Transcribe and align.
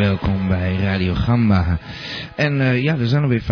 Welkom 0.00 0.48
bij 0.48 0.76
Radio 0.76 1.14
Gamba. 1.14 1.78
En 2.36 2.60
uh, 2.60 2.82
ja, 2.82 2.96
er 2.96 3.06
zijn 3.06 3.22
alweer 3.22 3.42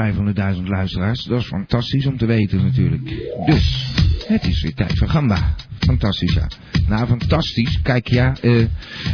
500.000 0.57 0.63
luisteraars. 0.63 1.25
Dat 1.25 1.41
is 1.41 1.47
fantastisch 1.47 2.07
om 2.07 2.17
te 2.17 2.27
weten 2.27 2.65
natuurlijk. 2.65 3.09
Dus, 3.47 3.93
het 4.27 4.47
is 4.47 4.63
weer 4.63 4.75
tijd 4.75 4.99
voor 4.99 5.09
Gamba. 5.09 5.55
Fantastisch, 5.79 6.35
ja. 6.35 6.47
Nou, 6.87 7.07
fantastisch. 7.07 7.81
Kijk, 7.83 8.09
ja, 8.09 8.37
uh, 8.43 8.67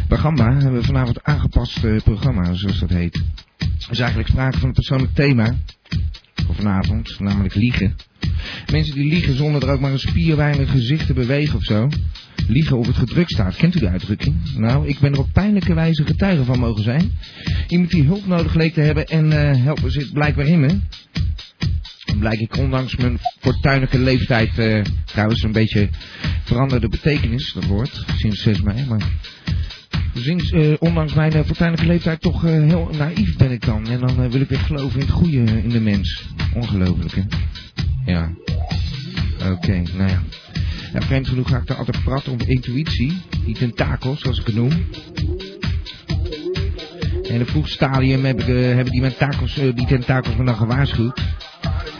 bij 0.09 0.19
Gamba 0.19 0.53
hebben 0.53 0.73
we 0.73 0.83
vanavond 0.83 1.23
aangepast 1.23 1.85
uh, 1.85 2.01
programma, 2.03 2.53
zoals 2.53 2.79
dat 2.79 2.91
heet. 2.91 3.23
Er 3.59 3.91
is 3.91 3.99
eigenlijk 3.99 4.29
sprake 4.29 4.59
van 4.59 4.69
een 4.69 4.75
persoonlijk 4.75 5.15
thema. 5.15 5.55
Voor 6.35 6.55
vanavond, 6.55 7.21
namelijk 7.21 7.55
liegen. 7.55 7.97
Mensen 8.71 8.95
die 8.95 9.09
liegen 9.09 9.37
zonder 9.37 9.63
er 9.63 9.73
ook 9.73 9.81
maar 9.81 9.93
een 9.93 9.99
spierweinig 9.99 10.71
gezicht 10.71 11.07
te 11.07 11.13
bewegen 11.13 11.57
of 11.57 11.63
zo. 11.63 11.89
Liegen 12.49 12.79
op 12.79 12.87
het 12.87 12.97
gedrukt 12.97 13.31
staat. 13.31 13.57
Kent 13.57 13.77
u 13.77 13.79
de 13.79 13.89
uitdrukking? 13.89 14.37
Nou, 14.57 14.89
ik 14.89 14.99
ben 14.99 15.13
er 15.13 15.19
op 15.19 15.33
pijnlijke 15.33 15.75
wijze 15.75 16.05
getuige 16.05 16.45
van 16.45 16.59
mogen 16.59 16.83
zijn. 16.83 17.13
Iemand 17.69 17.91
die 17.91 18.05
hulp 18.05 18.27
nodig 18.27 18.55
leek 18.55 18.75
te 18.75 18.81
hebben 18.81 19.07
en 19.07 19.27
uh, 19.27 19.65
helpen 19.65 19.91
zit 19.91 20.13
blijkbaar 20.13 20.47
in 20.47 20.61
me. 20.61 20.79
Blijk 22.19 22.41
ik 22.41 22.57
ondanks 22.57 22.97
mijn 22.97 23.19
fortuinlijke 23.41 23.99
leeftijd 23.99 24.59
uh, 24.59 24.83
trouwens 25.05 25.43
een 25.43 25.53
beetje 25.53 25.89
veranderde 26.45 26.89
betekenis, 26.89 27.53
dat 27.53 28.05
sinds 28.17 28.43
6 28.43 28.61
mei. 28.61 28.87
Maar 28.87 29.11
sinds, 30.15 30.53
uh, 30.53 30.75
ondanks 30.79 31.15
mijn 31.15 31.37
uh, 31.37 31.73
leeftijd 31.87 32.21
toch 32.21 32.43
heel 32.43 32.91
naïef 32.99 33.37
ben 33.37 33.51
ik 33.51 33.67
dan. 33.67 33.87
En 33.87 34.01
dan 34.01 34.31
wil 34.31 34.41
ik 34.41 34.49
weer 34.49 34.59
geloven 34.59 35.01
in 35.01 35.07
het 35.07 35.15
goede 35.15 35.37
in 35.63 35.69
de 35.69 35.81
mens. 35.81 36.25
Ongelooflijk, 36.55 37.15
hè? 37.15 37.23
Ja. 38.13 38.31
Oké, 39.51 39.83
nou 39.97 40.11
ja. 40.11 40.23
ja. 40.93 41.01
Vreemd 41.01 41.29
genoeg 41.29 41.49
ga 41.49 41.57
ik 41.57 41.69
er 41.69 41.77
altijd 41.77 42.05
praten 42.05 42.33
om 42.33 42.39
intuïtie. 42.47 43.23
Die 43.45 43.55
tentakels, 43.55 44.21
zoals 44.21 44.39
ik 44.39 44.47
het 44.47 44.55
noem. 44.55 44.73
In 47.23 47.41
het 47.41 47.51
vroeg 47.51 47.69
stadium 47.69 48.25
heb 48.25 48.41
ik, 48.41 48.47
hebben 48.47 48.93
die, 48.93 49.01
tentakels, 49.01 49.55
die 49.55 49.87
tentakels 49.87 50.37
me 50.37 50.45
dan 50.45 50.57
gewaarschuwd. 50.57 51.19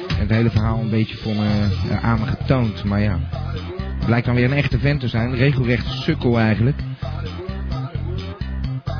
En 0.09 0.21
het 0.21 0.31
hele 0.31 0.51
verhaal 0.51 0.81
een 0.81 0.91
beetje 0.91 1.17
voor 1.17 1.35
me 1.35 1.69
aan 2.03 2.27
getoond. 2.27 2.85
Maar 2.85 3.01
ja, 3.01 3.19
blijkt 4.07 4.27
dan 4.27 4.35
weer 4.35 4.45
een 4.45 4.53
echte 4.53 4.79
vent 4.79 5.01
te 5.01 5.09
zijn. 5.09 5.35
Regelrecht 5.35 5.87
sukkel 5.87 6.39
eigenlijk. 6.39 6.81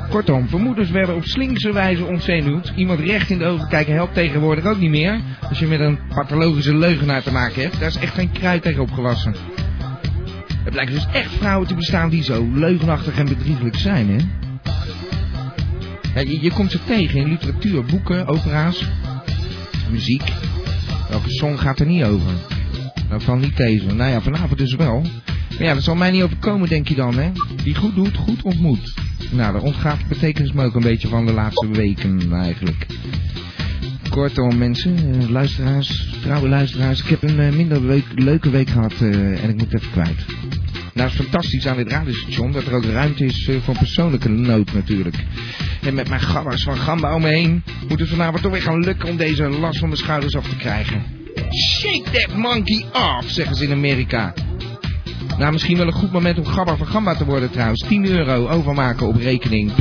Kortom, 0.09 0.47
vermoedens 0.47 0.89
werden 0.89 1.15
op 1.15 1.25
slinkse 1.25 1.73
wijze 1.73 2.05
ontzenuwd. 2.05 2.73
Iemand 2.75 2.99
recht 2.99 3.29
in 3.29 3.37
de 3.37 3.45
ogen 3.45 3.67
kijken 3.67 3.93
helpt 3.93 4.13
tegenwoordig 4.13 4.65
ook 4.65 4.79
niet 4.79 4.89
meer. 4.89 5.19
Als 5.49 5.59
je 5.59 5.67
met 5.67 5.79
een 5.79 5.99
pathologische 6.07 6.75
leugenaar 6.75 7.23
te 7.23 7.31
maken 7.31 7.61
hebt. 7.61 7.79
Daar 7.79 7.89
is 7.89 7.97
echt 7.97 8.13
geen 8.13 8.31
kruid 8.31 8.61
tegen 8.61 8.81
opgewassen. 8.81 9.35
Het 10.63 10.73
blijkt 10.73 10.91
dus 10.91 11.07
echt 11.13 11.31
vrouwen 11.31 11.67
te 11.67 11.75
bestaan 11.75 12.09
die 12.09 12.23
zo 12.23 12.49
leugenachtig 12.53 13.17
en 13.17 13.25
bedriegelijk 13.25 13.75
zijn, 13.75 14.09
hè? 14.09 14.17
Ja, 16.15 16.21
je, 16.21 16.41
je 16.41 16.51
komt 16.51 16.71
ze 16.71 16.83
tegen 16.83 17.19
in 17.19 17.27
literatuur, 17.27 17.85
boeken, 17.85 18.27
opera's, 18.27 18.89
muziek. 19.91 20.31
Welke 21.09 21.29
song 21.29 21.57
gaat 21.57 21.79
er 21.79 21.85
niet 21.85 22.03
over? 22.03 22.31
Nou, 23.09 23.21
van 23.21 23.39
niet 23.39 23.57
deze. 23.57 23.85
Nou 23.85 24.11
ja, 24.11 24.21
vanavond 24.21 24.57
dus 24.57 24.75
wel. 24.75 25.05
Maar 25.57 25.67
ja, 25.67 25.73
dat 25.73 25.83
zal 25.83 25.95
mij 25.95 26.11
niet 26.11 26.23
overkomen, 26.23 26.69
denk 26.69 26.87
je 26.87 26.95
dan, 26.95 27.17
hè? 27.17 27.31
Die 27.63 27.75
goed 27.75 27.95
doet, 27.95 28.17
goed 28.17 28.41
ontmoet. 28.41 28.93
Nou, 29.31 29.53
daar 29.53 29.61
ontgaat 29.61 29.99
de 29.99 30.05
betekenis 30.07 30.51
me 30.51 30.63
ook 30.63 30.75
een 30.75 30.81
beetje 30.81 31.07
van 31.07 31.25
de 31.25 31.33
laatste 31.33 31.67
weken, 31.67 32.33
eigenlijk. 32.33 32.85
Kortom, 34.09 34.57
mensen, 34.57 35.15
uh, 35.15 35.29
luisteraars, 35.29 36.09
trouwe 36.21 36.49
luisteraars. 36.49 37.01
Ik 37.01 37.07
heb 37.07 37.23
een 37.23 37.39
uh, 37.39 37.51
minder 37.51 38.03
leuke 38.15 38.49
week 38.49 38.69
gehad 38.69 38.93
uh, 39.01 39.43
en 39.43 39.49
ik 39.49 39.57
moet 39.57 39.73
even 39.73 39.91
kwijt. 39.91 40.25
Nou, 40.93 41.09
het 41.09 41.19
is 41.19 41.25
fantastisch 41.25 41.67
aan 41.67 41.77
dit 41.77 41.91
radiostation 41.91 42.51
dat 42.51 42.65
er 42.65 42.73
ook 42.73 42.85
ruimte 42.85 43.25
is 43.25 43.49
voor 43.63 43.77
persoonlijke 43.77 44.29
nood 44.29 44.73
natuurlijk. 44.73 45.23
En 45.81 45.93
met 45.93 46.09
mijn 46.09 46.21
gabbers 46.21 46.63
van 46.63 46.77
Gamba 46.77 47.15
om 47.15 47.21
me 47.21 47.27
heen 47.27 47.63
moet 47.87 47.99
het 47.99 48.09
vanavond 48.09 48.41
toch 48.41 48.51
weer 48.51 48.61
gaan 48.61 48.79
lukken 48.79 49.09
om 49.09 49.17
deze 49.17 49.49
last 49.49 49.79
van 49.79 49.87
mijn 49.87 50.01
schouders 50.01 50.35
af 50.35 50.47
te 50.49 50.55
krijgen. 50.55 51.03
Shake 51.69 52.11
that 52.11 52.35
monkey 52.35 52.85
off, 52.93 53.29
zeggen 53.29 53.55
ze 53.55 53.63
in 53.63 53.71
Amerika. 53.71 54.33
Nou, 55.37 55.51
misschien 55.51 55.77
wel 55.77 55.87
een 55.87 55.93
goed 55.93 56.11
moment 56.11 56.37
om 56.37 56.45
Gabba 56.45 56.77
van 56.77 56.87
Gamba 56.87 57.15
te 57.15 57.25
worden 57.25 57.51
trouwens. 57.51 57.83
10 57.87 58.05
euro 58.05 58.47
overmaken 58.47 59.07
op 59.07 59.15
rekening. 59.15 59.71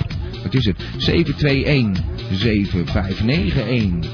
Wat 0.43 0.55
is 0.55 0.65
het? 0.65 0.77
721 0.97 2.05
7591. 2.31 4.11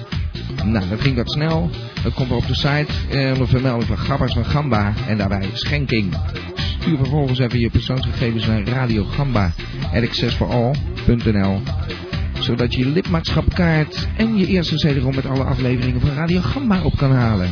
Nou, 0.64 0.88
dat 0.88 1.00
ging 1.00 1.16
dat 1.16 1.32
snel. 1.32 1.70
Dat 2.02 2.14
komt 2.14 2.30
op 2.30 2.46
de 2.46 2.54
site 2.54 2.86
eh, 3.10 3.32
onder 3.32 3.48
vermelding 3.48 3.86
van 3.86 3.98
Gabbers 3.98 4.32
van 4.32 4.44
Gamba 4.44 4.92
en 5.08 5.16
daarbij 5.16 5.48
schenking. 5.52 6.14
Stuur 6.54 6.96
vervolgens 6.96 7.38
even 7.38 7.60
je 7.60 7.70
persoonsgegevens 7.70 8.46
naar 8.46 8.62
radiogamba.accessforall.nl 8.62 11.60
zodat 12.38 12.74
je 12.74 12.78
je 12.78 12.86
lidmaatschapkaart 12.86 14.08
en 14.16 14.36
je 14.36 14.46
eerste 14.46 14.74
CD-ROM 14.74 15.14
met 15.14 15.26
alle 15.26 15.44
afleveringen 15.44 16.00
van 16.00 16.10
Radio 16.10 16.40
Gamba 16.40 16.82
op 16.82 16.96
kan 16.96 17.12
halen. 17.12 17.50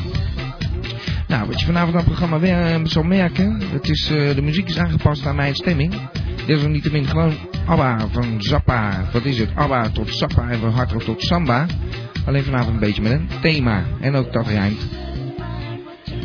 Nou, 1.29 1.47
wat 1.47 1.61
je 1.61 1.67
vanavond 1.67 1.93
aan 1.93 2.01
het 2.01 2.09
programma 2.09 2.39
weer 2.39 2.81
zal 2.83 3.03
merken, 3.03 3.61
het 3.71 3.89
is, 3.89 4.11
uh, 4.11 4.35
de 4.35 4.43
muziek 4.43 4.69
is 4.69 4.79
aangepast 4.79 5.27
aan 5.27 5.37
mijn 5.37 5.55
stemming. 5.55 5.95
Desalniettemin 6.47 7.07
gewoon 7.07 7.35
ABBA 7.67 8.09
van 8.13 8.43
Zappa, 8.43 9.09
wat 9.13 9.25
is 9.25 9.39
het, 9.39 9.55
ABBA 9.55 9.91
tot 9.91 10.15
Zappa 10.15 10.49
en 10.51 10.59
van 10.59 10.71
Hardrock 10.71 11.03
tot 11.03 11.23
Samba. 11.23 11.67
Alleen 12.27 12.43
vanavond 12.43 12.75
een 12.75 12.81
beetje 12.81 13.03
met 13.03 13.13
een 13.13 13.29
thema 13.41 13.85
en 14.01 14.15
ook 14.15 14.33
dat 14.33 14.47
rijmt. 14.47 14.89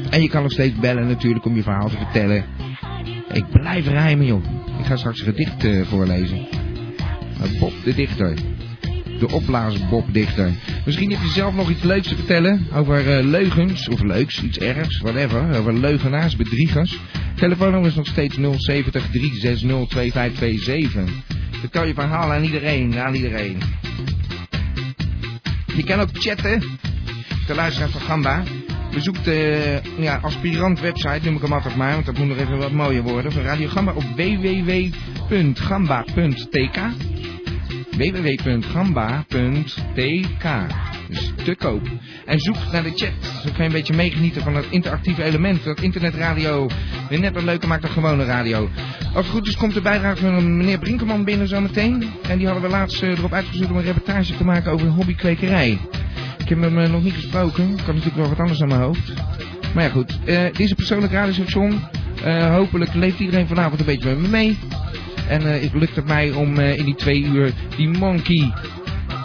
En 0.10 0.22
je 0.22 0.30
kan 0.30 0.42
nog 0.42 0.52
steeds 0.52 0.80
bellen 0.80 1.08
natuurlijk 1.08 1.46
om 1.46 1.56
je 1.56 1.64
verhaal 1.64 1.90
te 1.90 1.98
vertellen. 1.98 2.46
Ik 3.32 3.50
blijf 3.52 3.88
rijmen 3.88 4.26
joh. 4.26 4.44
Ik 4.80 4.86
ga 4.86 4.96
straks 4.96 5.20
een 5.20 5.26
gedicht 5.26 5.64
uh, 5.64 5.86
voorlezen. 5.86 6.48
Bob 7.60 7.74
de 7.84 7.94
Dichter 7.96 8.34
de 9.28 9.34
opblaasbobdichter. 9.34 10.52
Misschien 10.86 11.12
heb 11.12 11.22
je 11.22 11.28
zelf 11.28 11.54
nog 11.54 11.70
iets 11.70 11.84
leuks 11.84 12.08
te 12.08 12.16
vertellen 12.16 12.68
over 12.74 13.18
uh, 13.18 13.26
leugens, 13.26 13.88
of 13.90 14.02
leuks, 14.02 14.42
iets 14.42 14.58
ergs, 14.58 15.00
whatever, 15.00 15.58
over 15.58 15.74
leugenaars, 15.74 16.36
bedriegers. 16.36 17.00
Telefoonnummer 17.36 17.90
is 17.90 17.96
nog 17.96 18.08
steeds 18.08 18.36
070 18.36 19.10
360 19.12 19.88
2527. 19.88 21.10
Vertel 21.52 21.86
je 21.86 21.94
verhaal 21.94 22.32
aan 22.32 22.44
iedereen, 22.44 23.00
aan 23.00 23.14
iedereen. 23.14 23.58
Je 25.76 25.84
kan 25.84 26.00
ook 26.00 26.10
chatten, 26.14 26.64
de 27.48 27.56
luisteraar 27.56 27.90
van 27.90 28.02
Gamba. 28.02 28.44
Bezoek 28.92 29.24
de 29.24 29.80
ja, 29.98 30.20
aspirant 30.22 30.80
website, 30.80 31.20
noem 31.24 31.36
ik 31.36 31.42
hem 31.42 31.54
altijd 31.54 31.76
maar, 31.76 31.94
want 31.94 32.06
dat 32.06 32.18
moet 32.18 32.28
nog 32.28 32.38
even 32.38 32.58
wat 32.58 32.72
mooier 32.72 33.04
worden, 33.04 33.32
van 33.32 33.42
Radio 33.42 33.68
Gamba 33.68 33.92
op 33.92 34.04
www.gamba.tk 34.16 34.92
www.gamba.tk. 37.98 39.24
Dus 41.08 41.34
te 41.44 41.56
koop. 41.56 41.88
En 42.26 42.40
zoek 42.40 42.56
naar 42.72 42.84
de 42.84 42.92
chat. 42.96 43.12
Zo 43.44 43.50
kan 43.50 43.58
je 43.58 43.64
een 43.64 43.72
beetje 43.72 43.94
meegenieten 43.94 44.42
van 44.42 44.56
het 44.56 44.66
interactieve 44.70 45.24
element. 45.24 45.64
Dat 45.64 45.82
internetradio 45.82 46.70
weer 47.10 47.20
net 47.20 47.34
wat 47.34 47.44
leuker 47.44 47.68
maakt 47.68 47.82
dan 47.82 47.92
gewone 47.92 48.26
radio. 48.26 48.70
Als 49.14 49.26
het 49.26 49.36
goed 49.36 49.48
is 49.48 49.56
komt 49.56 49.74
de 49.74 49.82
bijdrage 49.82 50.18
van 50.18 50.58
meneer 50.58 50.80
Brinkelman 50.80 51.24
binnen 51.24 51.48
zometeen. 51.48 52.10
En 52.28 52.38
die 52.38 52.48
hadden 52.48 52.64
we 52.64 52.70
laatst 52.70 53.04
uh, 53.04 53.10
erop 53.10 53.34
uitgezocht 53.34 53.70
om 53.70 53.78
een 53.78 53.84
reportage 53.84 54.38
te 54.38 54.44
maken 54.44 54.72
over 54.72 54.88
hobbykwekerij. 54.88 55.80
Ik 56.38 56.50
heb 56.50 56.62
hem 56.62 56.78
uh, 56.78 56.90
nog 56.90 57.04
niet 57.04 57.14
gesproken. 57.14 57.64
Ik 57.64 57.80
had 57.80 57.88
natuurlijk 57.88 58.16
wel 58.16 58.30
wat 58.30 58.40
anders 58.40 58.62
aan 58.62 58.68
mijn 58.68 58.82
hoofd. 58.82 59.14
Maar 59.74 59.84
ja 59.84 59.90
goed, 59.90 60.20
uh, 60.26 60.46
deze 60.54 60.76
persoonlijk 60.76 61.14
radiostation. 61.14 61.80
hopelijk 62.52 62.94
leeft 62.94 63.20
iedereen 63.20 63.48
vanavond 63.48 63.80
een 63.80 63.86
beetje 63.86 64.10
met 64.10 64.20
me 64.20 64.28
mee. 64.28 64.58
En 65.28 65.42
uh, 65.42 65.62
het 65.62 65.74
lukt 65.74 65.96
het 65.96 66.06
mij 66.06 66.32
om 66.32 66.60
uh, 66.60 66.78
in 66.78 66.86
die 66.86 66.96
twee 66.96 67.24
uur 67.24 67.54
die 67.78 67.88
monkey 67.88 68.54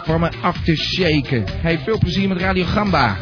voor 0.03 0.19
me 0.19 0.31
af 0.41 0.63
te 0.63 0.75
shaken. 0.75 1.43
Hey, 1.61 1.79
veel 1.79 1.97
plezier 1.97 2.27
met 2.27 2.37
Radio 2.37 2.65
Gamba. 2.65 3.17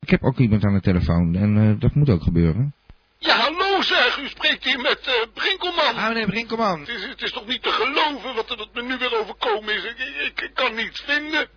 Ik 0.00 0.10
heb 0.10 0.22
ook 0.22 0.38
iemand 0.38 0.64
aan 0.64 0.74
de 0.74 0.80
telefoon 0.80 1.34
en 1.34 1.56
uh, 1.56 1.80
dat 1.80 1.94
moet 1.94 2.10
ook 2.10 2.22
gebeuren. 2.22 2.74
Ja, 3.18 3.36
hallo 3.36 3.82
zeg, 3.82 4.18
u 4.18 4.28
spreekt 4.28 4.64
hier 4.64 4.80
met 4.80 5.00
uh, 5.06 5.14
Brinkelman. 5.34 5.96
Ah, 5.96 6.08
meneer 6.08 6.26
Brinkelman. 6.26 6.80
Het 6.80 6.88
is, 6.88 7.06
het 7.08 7.22
is 7.22 7.32
toch 7.32 7.46
niet 7.46 7.62
te 7.62 7.70
geloven 7.70 8.34
wat 8.34 8.50
er 8.50 8.68
me 8.74 8.82
nu 8.82 8.98
weer 8.98 9.20
overkomen 9.20 9.74
is. 9.74 9.84
Ik, 9.84 9.96
ik, 9.98 10.40
ik 10.40 10.50
kan 10.54 10.74
niets 10.74 11.00
vinden. 11.06 11.48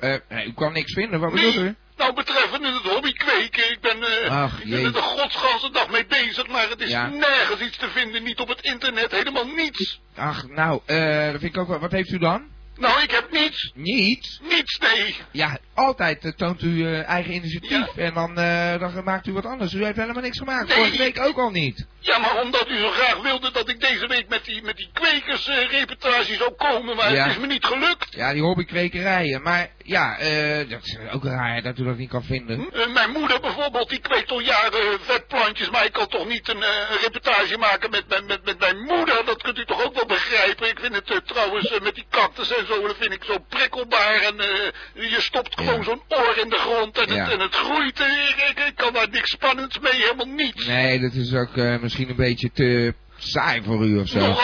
Uh, 0.00 0.46
u 0.46 0.52
kan 0.52 0.72
niks 0.72 0.92
vinden, 0.92 1.20
wat 1.20 1.32
bedoelt 1.32 1.56
u? 1.56 1.74
Nou, 1.96 2.14
betreffende 2.14 2.72
het 2.72 2.82
hobby 2.92 3.12
kweken, 3.12 3.70
ik 3.70 3.80
ben, 3.80 4.02
eh 4.02 4.42
Ach, 4.42 4.60
ik 4.62 4.70
ben 4.70 4.84
er 4.84 4.92
de 4.92 5.00
godsganse 5.02 5.70
dag 5.70 5.90
mee 5.90 6.06
bezig, 6.06 6.46
maar 6.48 6.68
het 6.68 6.80
is 6.80 6.90
Ja. 6.90 7.06
nergens 7.08 7.60
iets 7.60 7.76
te 7.76 7.88
vinden, 7.88 8.22
niet 8.22 8.40
op 8.40 8.48
het 8.48 8.60
internet, 8.60 9.10
helemaal 9.10 9.46
niets. 9.46 10.00
Ach, 10.16 10.48
nou, 10.48 10.80
eh, 10.86 11.30
dat 11.32 11.40
vind 11.40 11.54
ik 11.54 11.56
ook 11.58 11.68
wel. 11.68 11.78
Wat 11.78 11.90
heeft 11.92 12.10
u 12.10 12.18
dan? 12.18 12.50
Nou, 12.76 13.02
ik 13.02 13.10
heb 13.10 13.30
niets, 13.30 13.70
Niets. 13.74 14.40
niets, 14.48 14.78
nee. 14.78 15.16
Ja, 15.30 15.58
altijd 15.74 16.24
eh, 16.24 16.32
toont 16.32 16.62
u 16.62 16.86
eh, 16.86 17.08
eigen 17.08 17.32
initiatief 17.34 17.70
Ja. 17.70 18.02
en 18.02 18.14
dan, 18.14 18.34
dan 18.80 19.04
maakt 19.04 19.26
u 19.26 19.32
wat 19.32 19.46
anders. 19.46 19.72
U 19.74 19.84
heeft 19.84 19.96
helemaal 19.96 20.22
niks 20.22 20.38
gemaakt. 20.38 20.68
Nee. 20.68 20.76
Vorige 20.76 20.96
week 20.98 21.20
ook 21.20 21.38
al 21.38 21.50
niet. 21.50 21.86
Ja, 22.00 22.18
maar 22.18 22.40
omdat 22.42 22.68
u 22.68 22.78
zo 22.78 22.90
graag 22.90 23.22
wilde 23.22 23.50
dat 23.52 23.68
ik 23.68 23.80
deze 23.80 24.06
week 24.06 24.28
met 24.44 24.54
die, 24.54 24.62
met 24.62 24.76
die 24.76 24.90
kwekersreportage 24.92 26.34
zou 26.34 26.52
komen, 26.56 26.96
maar 26.96 27.12
Ja. 27.12 27.22
het 27.24 27.32
is 27.32 27.38
me 27.40 27.46
niet 27.46 27.64
gelukt. 27.64 28.06
Ja, 28.14 28.32
die 28.32 28.42
hobbykwekerijen. 28.42 29.42
Maar 29.42 29.68
ja, 29.84 30.18
eh, 30.18 30.68
dat 30.70 30.84
is 30.84 30.96
ook 31.12 31.24
raar 31.24 31.62
dat 31.62 31.78
u 31.78 31.84
dat 31.84 31.96
niet 31.96 32.08
kan 32.10 32.24
vinden. 32.24 32.70
Eh, 32.72 32.86
mijn 32.92 33.10
moeder 33.10 33.40
bijvoorbeeld, 33.40 33.88
die 33.88 33.98
kweekt 34.00 34.30
al 34.30 34.40
jaren 34.40 35.00
vetplantjes, 35.00 35.70
maar 35.70 35.84
ik 35.84 35.92
kan 35.92 36.08
toch 36.08 36.28
niet 36.28 36.48
een, 36.48 36.62
eh, 36.62 36.70
reportage 37.02 37.58
maken 37.58 37.90
met, 37.90 38.04
mijn- 38.08 38.26
met, 38.26 38.44
met 38.44 38.58
mijn 38.58 38.78
moeder? 38.78 39.22
Dat 39.24 39.42
kunt 39.42 39.58
u 39.58 39.64
toch 39.64 39.84
ook 39.84 39.94
wel 39.94 40.06
begrijpen? 40.06 40.68
Ik 40.68 40.78
vind 40.80 40.94
het 40.94 41.10
eh, 41.10 41.16
trouwens 41.16 41.70
eh, 41.72 41.80
met 41.80 41.94
die 41.94 42.06
cactus 42.10 42.56
en 42.56 42.66
zo, 42.66 42.86
dat 42.86 42.96
vind 42.98 43.12
ik 43.12 43.24
zo 43.24 43.38
prikkelbaar. 43.48 44.14
En 44.14 44.40
eh, 44.40 45.10
je 45.10 45.20
stopt 45.20 45.54
gewoon 45.58 45.76
Ja. 45.78 45.82
zo'n 45.84 46.02
oor 46.08 46.38
in 46.42 46.48
de 46.48 46.58
grond 46.58 46.98
en, 46.98 47.14
Ja. 47.14 47.22
het, 47.24 47.32
en 47.32 47.40
het 47.40 47.54
groeit. 47.54 48.00
eh, 48.00 48.06
Ik, 48.28 48.36
ik, 48.58 48.66
ik 48.66 48.74
kan 48.76 48.92
daar 48.92 49.08
niks 49.10 49.30
spannends 49.30 49.78
mee, 49.78 49.92
helemaal 49.92 50.26
niets. 50.26 50.66
Nee, 50.66 51.00
dat 51.00 51.12
is 51.12 51.34
ook 51.34 51.56
eh, 51.56 51.78
misschien 51.80 52.08
een 52.08 52.16
beetje 52.16 52.50
te 52.52 52.94
saai 53.24 53.62
voor 53.62 53.86
u 53.86 53.98
of 53.98 54.08
zo. 54.08 54.34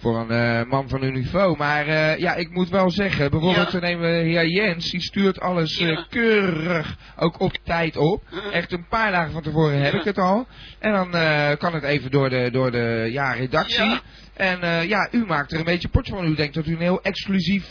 Voor 0.00 0.18
een 0.18 0.30
eh, 0.30 0.70
man 0.70 0.88
van 0.88 1.02
uw 1.02 1.10
niveau. 1.10 1.56
Maar 1.56 1.86
eh, 1.86 2.18
ja, 2.18 2.34
ik 2.34 2.50
moet 2.50 2.68
wel 2.68 2.90
zeggen, 2.90 3.30
bijvoorbeeld 3.30 3.72
Ja. 3.72 3.78
we 3.80 3.86
nemen 3.86 4.10
de 4.10 4.28
heer 4.28 4.46
Jens, 4.48 4.90
die 4.90 5.00
stuurt 5.00 5.40
alles 5.40 5.78
eh, 5.78 5.98
keurig 6.10 6.96
ook 7.16 7.40
op 7.40 7.56
tijd 7.64 7.96
op. 7.96 8.22
Echt 8.52 8.72
een 8.72 8.86
paar 8.88 9.10
dagen 9.10 9.32
van 9.32 9.42
tevoren 9.42 9.80
heb 9.82 9.94
ik 9.94 10.04
het 10.04 10.18
al. 10.18 10.46
En 10.78 10.92
dan 10.92 11.10
kan 11.58 11.74
het 11.74 11.82
even 11.82 12.10
door 12.10 12.30
de, 12.30 12.48
door 12.52 12.70
de 12.70 13.08
ja, 13.10 13.32
redactie. 13.32 14.00
En 14.34 14.88
ja, 14.88 15.08
u 15.10 15.24
maakt 15.26 15.52
er 15.52 15.58
een 15.58 15.64
beetje 15.64 15.88
potje 15.88 16.12
van. 16.14 16.24
U 16.26 16.34
denkt 16.34 16.54
dat 16.54 16.66
u 16.66 16.72
een 16.72 16.78
heel 16.78 17.02
exclusief 17.02 17.64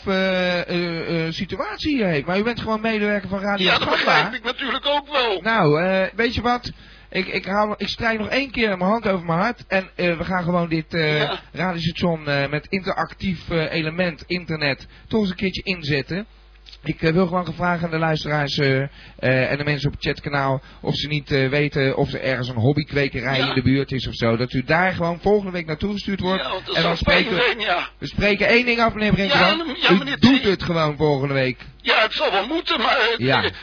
situatie 1.28 1.96
hier 1.96 2.06
heeft. 2.06 2.26
Maar 2.26 2.38
u 2.38 2.42
bent 2.42 2.60
gewoon 2.60 2.80
medewerker 2.80 3.28
van 3.28 3.40
Radio 3.40 3.66
Ja, 3.66 3.72
dat 3.78 3.82
Gamba. 3.82 3.96
begrijp 3.96 4.34
ik 4.34 4.42
natuurlijk 4.44 4.86
ook 4.86 5.08
wel. 5.12 5.40
Nou, 5.40 5.80
weet 6.16 6.34
je 6.34 6.42
wat? 6.42 6.72
Ik, 7.10 7.26
ik, 7.26 7.44
haal, 7.46 7.74
ik 7.76 7.88
strijk 7.88 8.18
nog 8.18 8.28
één 8.28 8.50
keer 8.50 8.68
mijn 8.68 8.90
hand 8.90 9.08
over 9.08 9.26
mijn 9.26 9.38
hart. 9.38 9.64
En 9.66 9.88
eh, 9.94 10.18
we 10.18 10.24
gaan 10.24 10.42
gewoon 10.44 10.68
dit 10.68 10.94
eh 10.94 11.18
Ja. 11.18 11.40
radiostation 11.52 12.28
eh, 12.28 12.50
met 12.50 12.66
interactief 12.68 13.48
element, 13.50 14.24
internet, 14.26 14.86
toch 15.08 15.20
eens 15.20 15.30
een 15.30 15.36
keertje 15.36 15.62
inzetten. 15.62 16.26
Ik 16.86 17.02
eh, 17.02 17.12
wil 17.12 17.26
gewoon 17.26 17.54
vragen 17.54 17.84
aan 17.84 17.90
de 17.90 17.98
luisteraars 17.98 18.58
eh, 18.58 18.82
eh, 18.82 19.50
en 19.50 19.58
de 19.58 19.64
mensen 19.64 19.88
op 19.88 19.94
het 19.94 20.04
chatkanaal 20.04 20.62
of 20.80 20.94
ze 20.94 21.08
niet 21.08 21.28
weten 21.28 21.96
of 21.96 22.12
er 22.12 22.20
ergens 22.20 22.48
een 22.48 22.54
hobbykwekerij 22.54 23.38
Ja. 23.38 23.48
in 23.48 23.54
de 23.54 23.62
buurt 23.62 23.92
is 23.92 24.06
of 24.06 24.14
zo. 24.14 24.36
Dat 24.36 24.52
u 24.52 24.64
daar 24.64 24.92
gewoon 24.92 25.18
volgende 25.20 25.52
week 25.52 25.66
naartoe 25.66 25.92
gestuurd 25.92 26.20
wordt. 26.20 26.42
Ja, 26.42 26.50
want 26.50 26.66
dat 26.66 26.76
en 26.76 26.82
dan 26.82 26.96
spreken 26.96 27.34
we, 27.34 27.42
zijn, 27.42 27.60
ja. 27.60 27.88
we 27.98 28.06
spreken 28.06 28.46
één 28.46 28.64
ding 28.64 28.80
af, 28.80 28.94
meneer 28.94 29.12
Brinkman. 29.12 29.40
Ja, 29.40 29.74
ja, 29.80 29.90
u 29.90 29.98
meneer 29.98 30.18
doet 30.20 30.42
het 30.42 30.62
gewoon 30.62 30.96
volgende 30.96 31.34
week. 31.34 31.58
Ja, 31.80 32.02
het 32.02 32.12
zal 32.12 32.32
wel 32.32 32.46
moeten, 32.46 32.80
maar 32.80 32.98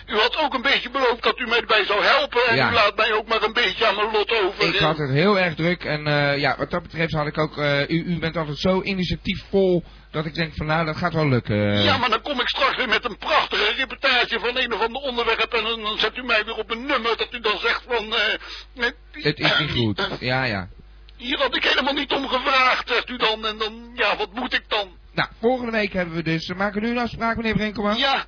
u 0.07 0.15
had 0.17 0.37
ook 0.37 0.53
een 0.53 0.61
beetje 0.61 0.89
beloofd 0.89 1.23
dat 1.23 1.39
u 1.39 1.47
mij 1.47 1.59
erbij 1.59 1.85
zou 1.85 2.03
helpen. 2.03 2.47
En 2.47 2.55
u 2.55 2.73
laat 2.73 2.95
mij 2.95 3.13
ook 3.13 3.27
maar 3.27 3.43
een 3.43 3.53
beetje 3.53 3.85
aan 3.87 3.95
mijn 3.95 4.11
lot 4.11 4.31
over. 4.43 4.67
Ik 4.67 4.79
had 4.79 4.97
het 4.97 5.09
heel 5.09 5.39
erg 5.39 5.55
druk 5.55 5.83
en 5.83 6.03
ja, 6.39 6.55
wat 6.57 6.71
dat 6.71 6.81
betreft 6.81 7.13
had 7.13 7.27
ik 7.27 7.37
ook, 7.37 7.57
u, 7.87 8.03
u 8.03 8.19
bent 8.19 8.37
altijd 8.37 8.57
zo 8.59 8.81
initiatiefvol 8.81 9.83
dat 10.13 10.25
ik 10.25 10.33
denk 10.35 10.53
van 10.55 10.65
nou, 10.65 10.85
dat 10.85 10.97
gaat 10.97 11.13
wel 11.13 11.27
lukken. 11.29 11.83
Ja, 11.83 11.97
maar 11.97 12.09
dan 12.09 12.21
kom 12.21 12.39
ik 12.39 12.47
straks 12.47 12.77
weer 12.77 12.87
met 12.87 13.05
een 13.05 13.17
prachtige 13.17 13.73
reportage 13.73 14.39
van 14.39 14.57
een 14.57 14.73
of 14.73 14.81
ander 14.81 15.01
onderwerp. 15.01 15.53
En 15.53 15.63
dan, 15.63 15.97
zet 15.97 16.17
u 16.17 16.23
mij 16.23 16.45
weer 16.45 16.55
op 16.55 16.71
een 16.71 16.85
nummer 16.85 17.17
dat 17.17 17.33
u 17.33 17.39
dan 17.39 17.57
zegt 17.57 17.83
van... 17.87 18.13
eh, 18.13 18.33
eh, 18.85 18.91
Het 19.11 19.39
is 19.39 19.59
niet 19.59 19.71
goed. 19.71 20.07
Ja, 20.19 20.43
ja. 20.43 20.67
Hier 21.17 21.37
had 21.37 21.55
ik 21.55 21.63
helemaal 21.63 21.93
niet 21.93 22.11
om 22.11 22.27
gevraagd, 22.27 22.87
zegt 22.89 23.09
u 23.09 23.17
dan. 23.17 23.45
En 23.45 23.57
dan, 23.57 23.91
ja, 23.93 24.15
wat 24.17 24.33
moet 24.33 24.53
ik 24.53 24.63
dan? 24.67 24.87
Nou, 25.11 25.29
volgende 25.39 25.71
week 25.71 25.93
hebben 25.93 26.15
we 26.15 26.23
dus, 26.23 26.47
we 26.47 26.53
maken 26.53 26.81
nu 26.81 26.89
een 26.89 26.97
afspraak 26.97 27.35
meneer 27.35 27.55
Brinkelman. 27.55 27.97
Ja, 27.97 28.25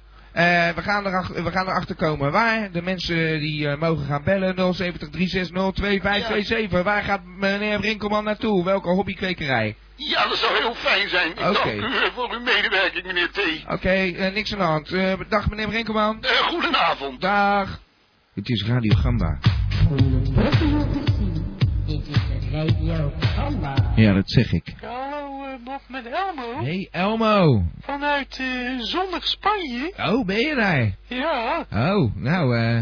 we, 0.76 0.82
gaan 0.82 1.06
erachter, 1.06 1.44
we 1.44 1.52
gaan 1.52 1.68
erachter 1.68 1.96
komen 1.96 2.32
waar. 2.32 2.72
De 2.72 2.82
mensen 2.82 3.40
die 3.40 3.68
eh, 3.68 3.78
mogen 3.78 4.06
gaan 4.06 4.24
bellen 4.24 4.74
070 4.74 5.10
360 5.10 5.72
2527. 5.74 6.84
Waar 6.84 7.04
gaat 7.04 7.22
meneer 7.26 7.80
Brinkelman 7.80 8.24
naartoe? 8.24 8.64
Welke 8.64 8.90
hobbykwekerij? 8.90 9.76
ja, 9.96 10.28
dat 10.28 10.38
zou 10.38 10.58
heel 10.58 10.74
fijn 10.76 11.10
zijn. 11.10 11.32
Ik 11.32 11.40
Oké. 11.40 11.52
dank 11.52 11.94
u 11.94 12.04
eh, 12.04 12.12
voor 12.14 12.34
uw 12.34 12.40
medewerking, 12.40 13.06
meneer 13.06 13.30
T. 13.32 13.40
Oké, 13.72 13.90
eh, 13.90 14.34
niks 14.34 14.52
aan 14.54 14.58
de 14.60 14.64
hand. 14.64 14.92
Eh, 14.92 15.14
dag 15.30 15.50
meneer 15.50 15.68
Brinkelman. 15.68 16.22
Eh, 16.22 16.30
goedenavond. 16.30 17.22
Dag. 17.22 17.80
Het 18.34 18.50
is 18.50 18.66
Radio 18.68 18.96
Gamba. 18.96 19.40
Dit 21.86 22.08
is 22.08 22.16
het 22.16 22.44
Radio 22.52 23.12
Gamba. 23.20 23.92
Ja, 23.96 24.14
dat 24.14 24.30
zeg 24.32 24.52
ik. 24.52 24.74
Hallo 25.56 25.64
eh, 25.64 25.64
Bob 25.64 25.82
met 25.88 26.06
Elmo. 26.06 26.64
Hey 26.64 26.88
Elmo. 26.92 27.64
Vanuit 27.82 28.38
eh, 28.40 28.80
zonnig 28.80 29.28
Spanje. 29.28 29.94
Oh, 29.98 30.26
ben 30.26 30.40
je 30.40 30.56
daar? 30.56 30.92
Ja, 31.08 31.66
Oh, 31.74 32.16
nou, 32.16 32.58
eh, 32.58 32.82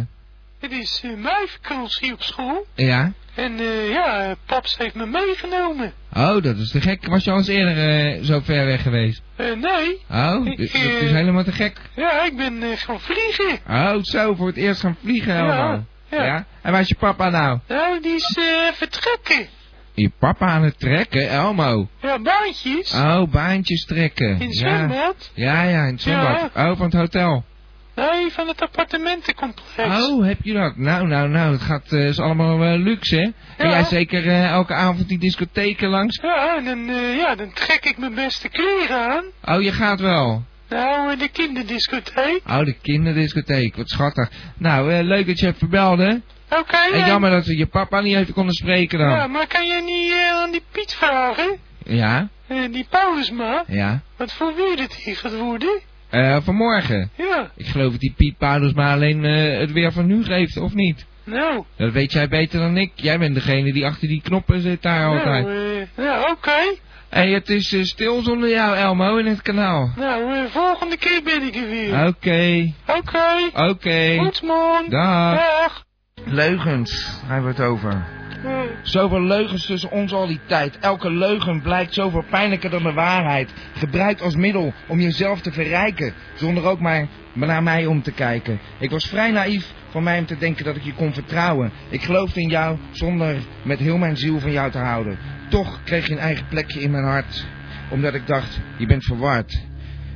het 0.60 0.72
is 0.72 1.02
eh, 1.04 1.14
mijn 1.18 1.48
vakantie 1.48 2.14
op 2.14 2.22
school. 2.24 2.66
ja. 2.76 3.12
En 3.36 3.60
eh, 3.60 3.90
ja, 3.90 4.36
paps 4.46 4.78
heeft 4.78 4.96
me 4.96 5.06
meegenomen. 5.06 5.94
Oh, 6.14 6.42
dat 6.44 6.58
is 6.58 6.70
te 6.72 6.82
gek. 6.82 7.06
Was 7.08 7.24
je 7.24 7.32
al 7.32 7.38
eens 7.38 7.48
eerder 7.48 7.78
eh, 8.16 8.24
zo 8.24 8.40
ver 8.40 8.66
weg 8.66 8.82
geweest? 8.82 9.22
Eh, 9.36 9.46
nee, 9.56 10.02
Oh, 10.12 10.46
Ik, 10.48 10.58
dat 10.58 10.68
eh, 10.82 11.02
is 11.02 11.12
helemaal 11.12 11.44
te 11.44 11.52
gek. 11.52 11.78
ja, 11.96 12.24
ik 12.26 12.38
ben 12.38 12.64
eh, 12.64 12.78
gaan 12.78 13.00
vliegen. 13.00 13.60
Oh, 13.70 13.96
zo, 14.04 14.36
voor 14.36 14.48
het 14.48 14.58
eerst 14.58 14.82
gaan 14.82 14.98
vliegen 15.02 15.36
helemaal. 15.36 15.84
ja. 16.10 16.46
En 16.62 16.72
waar 16.72 16.82
is 16.82 16.88
je 16.88 16.96
papa 16.96 17.30
nou? 17.30 17.60
Nou, 17.68 18.02
die 18.02 18.16
is 18.16 18.38
eh, 18.40 18.74
vertrekken. 18.74 19.48
Je 19.96 20.12
papa 20.20 20.46
aan 20.46 20.64
het 20.64 20.80
trekken, 20.80 21.30
Elmo. 21.30 21.88
Ja, 22.02 22.20
baantjes. 22.20 22.94
Oh, 22.94 23.24
baantjes 23.32 23.86
trekken. 23.86 24.40
in 24.40 24.48
het 24.48 24.56
zwembad. 24.58 25.32
ja, 25.34 25.64
ja, 25.64 25.84
in 25.86 25.92
het 25.94 26.02
zwembad. 26.02 26.50
Oh, 26.56 26.78
van 26.78 26.86
het 26.86 26.94
hotel. 26.94 27.44
Nee, 27.96 28.32
van 28.32 28.48
het 28.48 28.62
appartementencomplex. 28.62 30.08
Oh, 30.10 30.26
heb 30.26 30.38
je 30.44 30.54
dat? 30.54 30.78
Nou, 30.78 31.08
nou, 31.08 31.30
nou, 31.30 31.52
dat 31.52 31.62
gaat, 31.62 31.92
eh, 31.92 32.08
is 32.08 32.20
allemaal 32.20 32.64
eh, 32.64 32.80
luxe, 32.84 33.16
hè? 33.16 33.22
En 33.58 33.70
Ja. 33.70 33.70
jij 33.70 33.84
zeker 33.84 34.28
eh, 34.28 34.46
elke 34.50 34.74
avond 34.74 35.08
die 35.08 35.20
discotheken 35.20 35.90
langs? 35.90 36.20
Ja, 36.22 36.58
en 36.58 36.66
dan, 36.66 36.86
ja, 36.96 37.36
dan 37.36 37.54
trek 37.54 37.86
ik 37.86 37.98
mijn 37.98 38.14
beste 38.14 38.50
kleren 38.50 38.98
aan. 39.12 39.56
Oh, 39.56 39.62
je 39.62 39.72
gaat 39.72 40.00
wel. 40.00 40.44
Nou, 40.70 41.18
de 41.18 41.28
kinderdiscotheek. 41.30 42.42
Oh, 42.48 42.60
de 42.66 42.76
kinderdiscotheek, 42.82 43.76
wat 43.76 43.90
schattig. 43.90 44.30
Nou, 44.58 45.04
leuk 45.04 45.28
dat 45.28 45.40
je 45.40 45.48
even 45.48 45.70
belde. 45.70 46.22
Oké, 46.60 46.78
En 46.92 46.98
ja. 47.00 47.08
jammer 47.08 47.30
dat 47.32 47.46
we 47.46 47.58
je 47.58 47.66
papa 47.66 48.02
niet 48.02 48.16
even 48.16 48.34
konden 48.34 48.54
spreken 48.54 49.00
dan. 49.00 49.10
Ja, 49.10 49.28
maar 49.28 49.48
kan 49.48 49.68
je 49.68 49.82
niet 49.82 50.12
eh, 50.12 50.32
aan 50.42 50.52
die 50.52 50.64
Piet 50.72 50.94
vragen? 50.94 51.58
Ja, 51.86 52.30
Eh, 52.48 52.58
die 52.72 52.86
Paulusma? 52.90 53.64
ja. 53.68 54.02
Wat 54.18 54.34
voor 54.34 54.56
weer 54.56 54.76
dit 54.76 54.98
gaat 55.02 55.38
worden? 55.38 55.82
Eh, 56.10 56.38
vanmorgen. 56.44 57.10
Ja, 57.16 57.52
Ik 57.56 57.66
geloof 57.68 57.92
dat 57.92 58.00
die 58.00 58.14
Piet 58.18 58.38
Paulus 58.38 58.74
maar 58.74 58.94
alleen 58.94 59.26
eh, 59.26 59.60
het 59.60 59.72
weer 59.72 59.92
van 59.92 60.06
nu 60.06 60.24
geeft, 60.24 60.58
of 60.58 60.74
niet? 60.74 61.06
nou. 61.24 61.64
Dat 61.78 61.92
weet 61.92 62.12
jij 62.12 62.28
beter 62.28 62.60
dan 62.60 62.78
ik. 62.78 62.92
Jij 62.96 63.20
bent 63.20 63.36
degene 63.36 63.74
die 63.74 63.86
achter 63.86 64.08
die 64.08 64.22
knoppen 64.22 64.62
zit 64.62 64.82
daar 64.82 65.06
altijd. 65.08 65.46
Nou, 65.46 65.80
eh, 65.98 66.06
ja, 66.06 66.22
oké. 66.32 66.76
Hé, 67.10 67.32
het 67.34 67.50
is 67.50 67.88
stil 67.90 68.22
zonder 68.22 68.50
jou, 68.50 68.76
Elmo, 68.76 69.18
in 69.18 69.26
het 69.26 69.42
kanaal. 69.42 69.92
Nou, 69.96 70.34
eh, 70.34 70.44
volgende 70.50 70.98
keer 70.98 71.24
ben 71.24 71.42
ik 71.42 71.56
er 71.56 71.70
weer. 71.70 72.06
Oké, 72.08 72.74
Oké. 72.88 73.50
oké. 73.70 74.16
Goed, 74.18 74.42
man. 74.42 74.86
Dag. 74.90 75.36
Dag. 75.38 75.84
Leugens, 76.26 77.20
hebben 77.26 77.56
we 77.56 77.62
het 77.62 77.72
over. 77.72 78.06
Zoveel 78.82 79.22
leugens 79.22 79.66
tussen 79.66 79.92
ons 79.92 80.14
al 80.14 80.28
die 80.28 80.40
tijd. 80.46 80.78
Elke 80.80 81.12
leugen 81.12 81.62
blijkt 81.62 81.94
zoveel 81.94 82.24
pijnlijker 82.30 82.70
dan 82.70 82.84
de 82.84 82.94
waarheid. 82.94 83.54
Gebruikt 83.74 84.22
als 84.22 84.36
middel 84.36 84.74
om 84.88 85.00
jezelf 85.00 85.42
te 85.42 85.52
verrijken. 85.52 86.14
Zonder 86.34 86.66
ook 86.66 86.80
maar 86.80 87.08
naar 87.34 87.64
mij 87.64 87.86
om 87.86 88.02
te 88.02 88.12
kijken. 88.12 88.60
Ik 88.80 88.90
was 88.90 89.08
vrij 89.08 89.32
naïef 89.32 89.74
van 89.90 90.04
mij 90.04 90.20
om 90.20 90.26
te 90.26 90.38
denken 90.38 90.66
dat 90.66 90.76
ik 90.76 90.84
je 90.84 90.94
kon 90.94 91.14
vertrouwen. 91.14 91.72
Ik 91.90 92.02
geloofde 92.02 92.42
in 92.42 92.50
jou 92.50 92.78
zonder 92.92 93.38
met 93.64 93.80
heel 93.80 93.98
mijn 93.98 94.18
ziel 94.18 94.40
van 94.40 94.52
jou 94.52 94.72
te 94.72 94.78
houden. 94.78 95.18
Toch 95.50 95.84
kreeg 95.84 96.08
je 96.08 96.14
een 96.14 96.20
eigen 96.20 96.48
plekje 96.48 96.82
in 96.82 96.92
mijn 96.92 97.04
hart. 97.04 97.46
Omdat 97.90 98.14
ik 98.14 98.28
dacht, 98.28 98.60
je 98.78 98.86
bent 98.86 99.04
verward. 99.04 99.62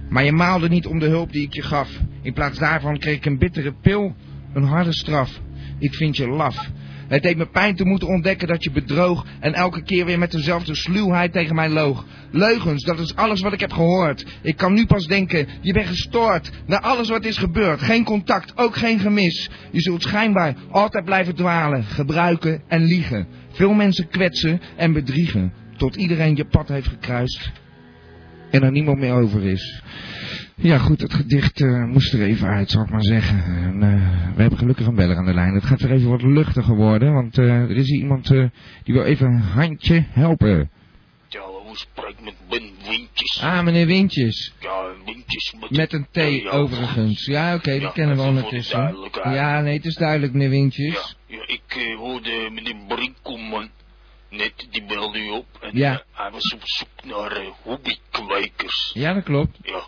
Maar 0.10 0.24
je 0.24 0.32
maalde 0.32 0.70
niet 0.70 0.86
om 0.86 1.00
de 1.00 1.08
hulp 1.08 1.32
die 1.32 1.46
ik 1.46 1.54
je 1.54 1.62
gaf. 1.62 1.90
In 2.22 2.34
plaats 2.34 2.60
daarvan 2.60 2.98
kreeg 2.98 3.16
ik 3.16 3.26
een 3.26 3.38
bittere 3.38 3.74
pil, 3.82 4.16
een 4.58 4.64
harde 4.64 4.94
straf. 4.94 5.40
Ik 5.80 5.94
vind 5.94 6.18
je 6.18 6.28
laf. 6.28 6.70
Het 7.08 7.24
deed 7.24 7.38
me 7.38 7.46
pijn 7.46 7.76
te 7.76 7.86
moeten 7.86 8.08
ontdekken 8.08 8.48
dat 8.48 8.64
je 8.64 8.72
bedroog 8.72 9.26
en 9.40 9.54
elke 9.54 9.84
keer 9.84 10.06
weer 10.06 10.20
met 10.20 10.32
dezelfde 10.32 10.76
sluwheid 10.76 11.32
tegen 11.32 11.56
mij 11.56 11.70
loog. 11.70 12.06
Leugens, 12.32 12.84
dat 12.84 13.00
is 13.00 13.16
alles 13.16 13.42
wat 13.42 13.54
ik 13.54 13.60
heb 13.60 13.72
gehoord. 13.72 14.26
Ik 14.42 14.58
kan 14.58 14.74
nu 14.74 14.86
pas 14.86 15.06
denken, 15.06 15.48
je 15.62 15.74
bent 15.74 15.88
gestoord. 15.88 16.52
Na 16.66 16.82
alles 16.82 17.10
wat 17.10 17.26
is 17.26 17.38
gebeurd, 17.38 17.82
geen 17.82 18.04
contact, 18.04 18.58
ook 18.58 18.76
geen 18.76 19.00
gemis. 19.00 19.50
Je 19.72 19.82
zult 19.82 20.02
schijnbaar 20.02 20.56
altijd 20.72 21.06
blijven 21.06 21.36
dwalen, 21.36 21.84
gebruiken 21.84 22.62
en 22.68 22.84
liegen. 22.84 23.28
Veel 23.52 23.74
mensen 23.74 24.08
kwetsen 24.08 24.62
en 24.76 24.94
bedriegen, 24.94 25.54
tot 25.78 25.96
iedereen 25.96 26.36
je 26.36 26.46
pad 26.46 26.68
heeft 26.68 26.88
gekruist 26.88 27.52
en 28.52 28.64
er 28.64 28.72
niemand 28.72 29.00
meer 29.00 29.14
over 29.14 29.44
is. 29.44 29.82
Ja, 30.62 30.78
goed, 30.78 31.02
het 31.02 31.14
gedicht 31.14 31.62
eh, 31.62 31.84
moest 31.84 32.14
er 32.14 32.22
even 32.22 32.48
uit, 32.48 32.70
zal 32.72 32.84
ik 32.84 32.90
maar 32.90 33.04
zeggen. 33.04 33.44
En, 33.44 33.84
eh, 33.84 34.36
we 34.36 34.42
hebben 34.42 34.60
gelukkig 34.60 34.86
een 34.86 34.96
beller 34.96 35.16
aan 35.18 35.26
de 35.26 35.34
lijn. 35.34 35.54
Het 35.54 35.64
gaat 35.66 35.82
weer 35.82 35.92
even 35.92 36.10
wat 36.10 36.22
luchtiger 36.22 36.76
worden, 36.76 37.14
want 37.14 37.38
eh, 37.38 37.46
er 37.62 37.76
is 37.78 37.88
hier 37.90 38.00
iemand 38.00 38.28
die 38.84 38.94
wil 38.94 39.04
even 39.04 39.28
een 39.28 39.40
handje 39.42 40.06
helpen. 40.10 40.70
Ja, 41.30 41.40
hoe 41.42 41.78
spreek 41.78 42.16
met 42.24 42.34
Ben 42.50 42.72
Wintjes? 42.90 43.42
Ah, 43.44 43.64
meneer 43.64 43.86
Wintjes. 43.86 44.54
Ja, 44.60 44.84
Wintjes 45.06 45.54
met... 45.60 45.70
Met 45.72 45.94
een 45.94 46.08
T 46.12 46.16
Ja, 46.16 46.50
overigens. 46.50 47.26
Ja, 47.26 47.56
oké, 47.56 47.72
die 47.72 47.82
Ja, 47.82 47.90
kennen 47.90 48.16
we 48.16 48.22
ondertussen. 48.22 48.96
Ja, 49.24 49.62
nee, 49.62 49.76
het 49.76 49.86
is 49.86 49.96
duidelijk, 49.96 50.32
meneer 50.34 50.48
Ja, 50.48 50.54
Wintjes. 50.54 51.18
ja, 51.26 51.48
ik 51.48 51.96
hoorde 51.98 52.50
meneer 52.54 52.76
Brinkelman 52.88 53.70
net, 54.30 54.68
die 54.72 54.84
belde 54.88 55.20
u 55.26 55.30
op. 55.30 55.46
En 55.62 55.70
Ja. 55.78 56.04
hij 56.12 56.32
was 56.32 56.54
op 56.54 56.62
zoek 56.64 56.90
naar 57.06 57.32
eh 57.32 57.48
hobbykwekers. 57.64 58.92
Ja, 58.94 59.14
dat 59.14 59.24
klopt. 59.24 59.58
Ja, 59.62 59.88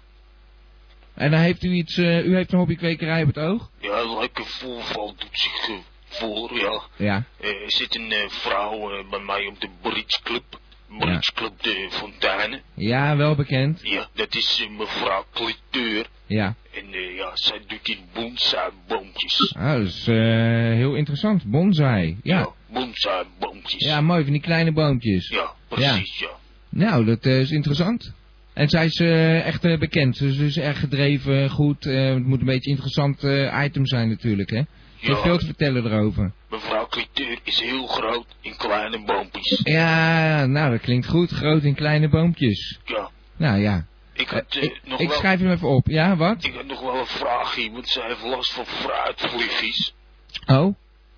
En 1.19 1.31
dan 1.31 1.39
heeft 1.39 1.63
u 1.63 1.71
iets, 1.71 1.97
eh, 1.97 2.25
u 2.25 2.35
heeft 2.35 2.51
een 2.51 2.57
hobbykwekerij 2.57 3.21
op 3.21 3.27
het 3.27 3.37
oog? 3.37 3.69
ja, 3.79 3.99
een 3.99 4.17
leuke 4.19 4.43
voorval 4.45 5.15
doet 5.17 5.29
zich 5.31 5.69
voor, 6.05 6.53
ja. 6.59 6.81
Ja. 6.95 7.23
Eh, 7.41 7.49
Er 7.49 7.71
zit 7.71 7.95
een 7.95 8.11
eh, 8.11 8.29
vrouw 8.29 9.03
bij 9.09 9.19
mij 9.19 9.45
op 9.47 9.61
de 9.61 9.67
Bridge 9.81 10.19
Club. 10.23 10.59
Bridge 10.99 11.33
Club 11.33 11.61
de 11.61 11.87
Fontaine. 11.89 12.61
Ja, 12.73 13.17
wel 13.17 13.35
bekend. 13.35 13.79
Ja, 13.83 14.07
dat 14.13 14.35
is 14.35 14.67
mevrouw 14.77 15.25
Cliteur. 15.33 16.05
Ja. 16.25 16.55
En 16.73 16.85
ja, 17.15 17.31
zij 17.33 17.61
doet 17.67 17.85
die 17.85 17.99
bonsai-boompjes. 18.13 19.55
Ah, 19.57 19.71
dat 19.73 19.87
is 19.87 20.05
heel 20.75 20.95
interessant. 20.95 21.43
Bonsai. 21.45 22.17
Ja. 22.23 22.49
bonsai-boompjes. 22.67 23.83
Ja, 23.85 24.01
mooi, 24.01 24.23
van 24.23 24.31
die 24.31 24.41
kleine 24.41 24.71
boompjes. 24.71 25.27
Ja, 25.27 25.53
precies, 25.67 26.19
ja. 26.19 26.29
Nou, 26.69 27.05
dat 27.05 27.25
is 27.25 27.51
interessant. 27.51 28.13
En 28.59 28.69
zij 28.69 28.85
is 28.85 28.99
eh, 28.99 29.45
echt 29.45 29.65
eh, 29.65 29.77
bekend. 29.79 30.19
Dus 30.19 30.35
ze 30.35 30.45
is 30.45 30.57
erg 30.57 30.79
gedreven, 30.79 31.49
goed. 31.49 31.85
eh, 31.85 32.13
het 32.13 32.25
moet 32.25 32.39
een 32.39 32.45
beetje 32.45 32.69
een 32.69 32.75
interessant 32.77 33.23
item 33.65 33.85
zijn 33.85 34.09
natuurlijk, 34.09 34.49
hè. 34.49 34.61
Ze 35.01 35.11
Ja. 35.11 35.17
veel 35.17 35.37
te 35.37 35.45
vertellen 35.45 35.85
erover. 35.85 36.31
Mevrouw 36.49 36.87
Cliteur 36.87 37.37
is 37.43 37.61
heel 37.61 37.87
groot 37.87 38.25
in 38.41 38.55
kleine 38.57 39.03
boompjes. 39.05 39.59
Ja, 39.63 40.45
nou, 40.45 40.71
dat 40.71 40.81
klinkt 40.81 41.07
goed. 41.07 41.29
Groot 41.31 41.63
in 41.63 41.75
kleine 41.75 42.09
boompjes. 42.09 42.79
Ja, 42.85 43.09
Nou 43.37 43.59
ja. 43.59 43.85
ik 44.13 44.27
had 44.29 44.55
ik 44.61 44.79
nog 44.85 44.99
ik 44.99 45.07
wel... 45.07 45.17
schrijf 45.17 45.39
hem 45.39 45.51
even 45.51 45.67
op. 45.69 45.87
Ja, 45.87 46.15
wat? 46.15 46.43
Ik 46.43 46.53
had 46.53 46.65
nog 46.65 46.81
wel 46.81 46.99
een 46.99 47.05
vraagje, 47.05 47.71
want 47.71 47.87
zij 47.89 48.07
heeft 48.07 48.23
last 48.23 48.53
van 48.53 48.65
fruitvliegjes. 48.65 49.93
Oh, 50.47 50.75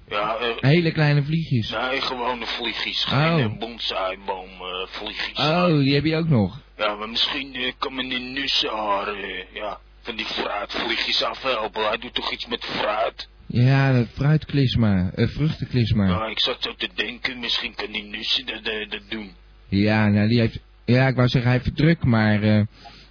Ja, 0.09 0.37
hele 0.59 0.91
kleine 0.91 1.23
vliegjes. 1.23 1.69
nee, 1.71 2.01
gewone 2.01 2.45
vliegjes. 2.45 3.05
Oh. 3.05 3.35
Geen 3.35 3.51
uh, 3.51 3.57
bonsaiboomvliegjes. 3.59 5.39
Oh, 5.49 5.65
die 5.79 5.93
heb 5.93 6.05
je 6.05 6.15
ook 6.15 6.29
nog. 6.29 6.59
Ja, 6.81 6.95
maar 6.95 7.09
misschien 7.09 7.55
eh, 7.55 7.71
kan 7.77 7.95
meneer 7.95 8.19
Nussen 8.21 8.69
haar, 8.69 9.07
eh, 9.07 9.45
ja, 9.53 9.79
van 10.01 10.15
die 10.15 10.25
fruitvliegjes 10.25 11.23
afhelpen. 11.23 11.87
Hij 11.87 11.97
doet 11.97 12.13
toch 12.13 12.31
iets 12.31 12.47
met 12.47 12.65
fruit? 12.65 13.29
Ja, 13.45 13.93
dat 13.93 14.07
fruitklisma. 14.13 15.11
eh 15.15 15.27
vruchtenklisma. 15.27 16.07
Ja, 16.07 16.27
ik 16.27 16.39
zat 16.39 16.57
zo 16.63 16.73
te 16.77 16.89
denken, 16.95 17.39
misschien 17.39 17.75
kan 17.75 17.91
die 17.91 18.03
Nussen 18.03 18.45
dat, 18.45 18.63
dat, 18.89 19.01
doen. 19.09 19.31
Ja, 19.67 20.07
nou, 20.07 20.27
die 20.27 20.39
heeft... 20.39 20.59
Ja, 20.85 21.07
ik 21.07 21.15
wou 21.15 21.27
zeggen, 21.27 21.51
hij 21.51 21.59
heeft 21.63 21.77
druk, 21.77 22.03
maar... 22.03 22.43
eh 22.43 22.61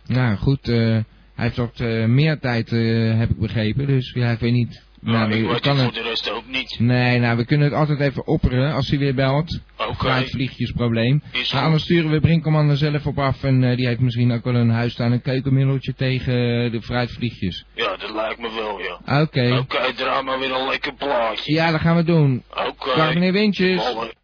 nou, 0.07 0.37
goed, 0.37 0.67
hij 0.67 1.05
heeft 1.35 1.57
wat 1.57 1.79
meer 2.07 2.39
tijd, 2.39 2.71
heb 3.19 3.31
ik 3.31 3.39
begrepen. 3.39 3.87
Dus 3.87 4.13
ja, 4.15 4.31
ik 4.31 4.39
weet 4.39 4.53
niet. 4.53 4.83
Ja, 5.03 5.11
nou, 5.11 5.33
ik 5.33 5.47
weet 5.47 5.61
kan 5.61 5.77
het 5.77 5.85
voor 5.85 6.03
de 6.03 6.09
rest 6.09 6.31
ook 6.31 6.47
niet. 6.47 6.77
Nee, 6.79 7.19
nou, 7.19 7.37
we 7.37 7.45
kunnen 7.45 7.67
het 7.67 7.77
altijd 7.77 8.01
even 8.01 8.27
opperen 8.27 8.75
als 8.75 8.89
hij 8.89 8.99
weer 8.99 9.15
belt. 9.15 9.61
Oké, 9.77 9.95
Fruitvliegjesprobleem. 9.95 11.23
is 11.33 11.33
Maar 11.33 11.45
goed. 11.45 11.61
anders 11.61 11.83
sturen 11.83 12.11
we 12.11 12.21
Brinkelman 12.21 12.69
er 12.71 12.77
zelf 12.77 13.07
op 13.07 13.19
af. 13.19 13.45
En 13.45 13.65
eh, 13.65 13.77
die 13.77 13.87
heeft 13.87 14.01
misschien 14.01 14.33
ook 14.33 14.45
wel 14.45 14.55
een 14.55 14.71
huis 14.71 14.93
staan, 14.93 15.13
een 15.13 15.23
keukenmiddeltje 15.23 15.95
tegen 15.95 16.65
eh, 16.65 16.73
de 16.73 16.83
fruitvliegjes. 16.83 17.65
Ja, 17.75 17.97
dat 17.97 18.11
lijkt 18.11 18.41
me 18.41 18.51
wel, 18.55 18.81
ja. 18.81 19.21
Oké. 19.21 19.57
Oké, 19.59 19.93
draai 19.95 20.23
maar 20.23 20.39
weer 20.39 20.53
een 20.53 20.69
lekker 20.69 20.95
plaatje. 20.95 21.53
Ja, 21.53 21.71
dat 21.71 21.81
gaan 21.81 21.97
we 21.97 22.05
doen. 22.05 22.43
Oké. 22.51 22.97
Dag 22.97 23.15
meneer. 23.15 23.77
Ballen. 23.77 24.19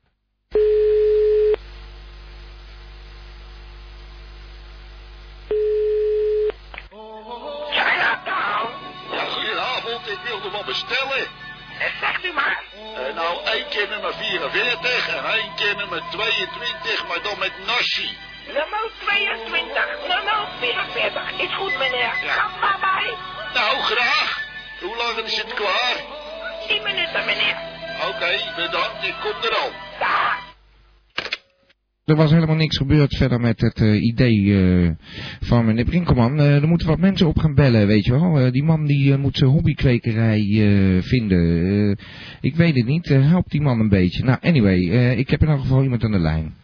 Bestellen. 10.67 11.27
Zegt 12.01 12.25
u 12.25 12.33
maar. 12.33 12.63
Nou, 13.15 13.45
één 13.45 13.69
keer 13.69 13.89
nummer 13.89 14.15
44 14.15 15.09
en 15.09 15.25
één 15.25 15.55
keer 15.55 15.77
nummer 15.77 16.03
22, 16.11 17.07
maar 17.09 17.23
dan 17.23 17.39
met 17.39 17.53
nasi. 17.67 18.19
Nummer 18.47 18.91
22, 19.05 19.87
nummer 20.09 20.49
44. 20.61 21.31
Is 21.37 21.55
goed, 21.55 21.79
meneer. 21.79 22.13
Ga 22.27 22.51
maar 22.61 22.79
bij. 22.81 23.15
Nou, 23.55 23.77
graag. 23.83 24.41
Hoe 24.81 24.97
lang 24.97 25.19
is 25.19 25.37
het 25.37 25.55
klaar? 25.55 25.97
10 26.69 26.83
minuten, 26.83 27.25
meneer. 27.25 27.57
Oké, 28.09 28.53
bedankt. 28.57 29.03
Ik 29.05 29.15
kom 29.21 29.43
er 29.43 29.57
al. 29.57 29.73
Er 32.07 32.17
was 32.17 32.31
helemaal 32.31 32.57
niks 32.57 32.77
gebeurd 32.77 33.17
verder 33.17 33.41
met 33.41 33.61
het 33.61 33.81
eh, 33.81 34.03
idee 34.03 34.59
eh, 34.59 34.91
van 35.41 35.65
meneer 35.65 35.85
Brinkelman. 35.85 36.39
Eh, 36.39 36.63
er 36.63 36.69
moeten 36.69 36.87
wat 36.87 36.99
mensen 36.99 37.27
op 37.27 37.39
gaan 37.39 37.55
bellen, 37.55 37.87
weet 37.87 38.05
je 38.05 38.11
wel. 38.11 38.53
Die 38.53 38.63
man 38.63 38.87
die 38.87 39.17
moet 39.17 39.37
zijn 39.37 39.51
hobbykwekerij 39.51 40.43
vinden. 41.03 41.99
Ik 42.41 42.57
weet 42.57 42.75
het 42.75 42.87
niet. 42.87 43.09
Help 43.09 43.51
die 43.51 43.61
man 43.61 43.81
een 43.81 43.89
beetje. 43.89 44.25
Nou, 44.25 44.39
anyway. 44.41 44.79
ik 45.17 45.31
heb 45.31 45.43
in 45.43 45.49
elk 45.49 45.61
geval 45.61 45.83
iemand 45.83 46.05
aan 46.05 46.11
de 46.11 46.19
lijn. 46.19 46.55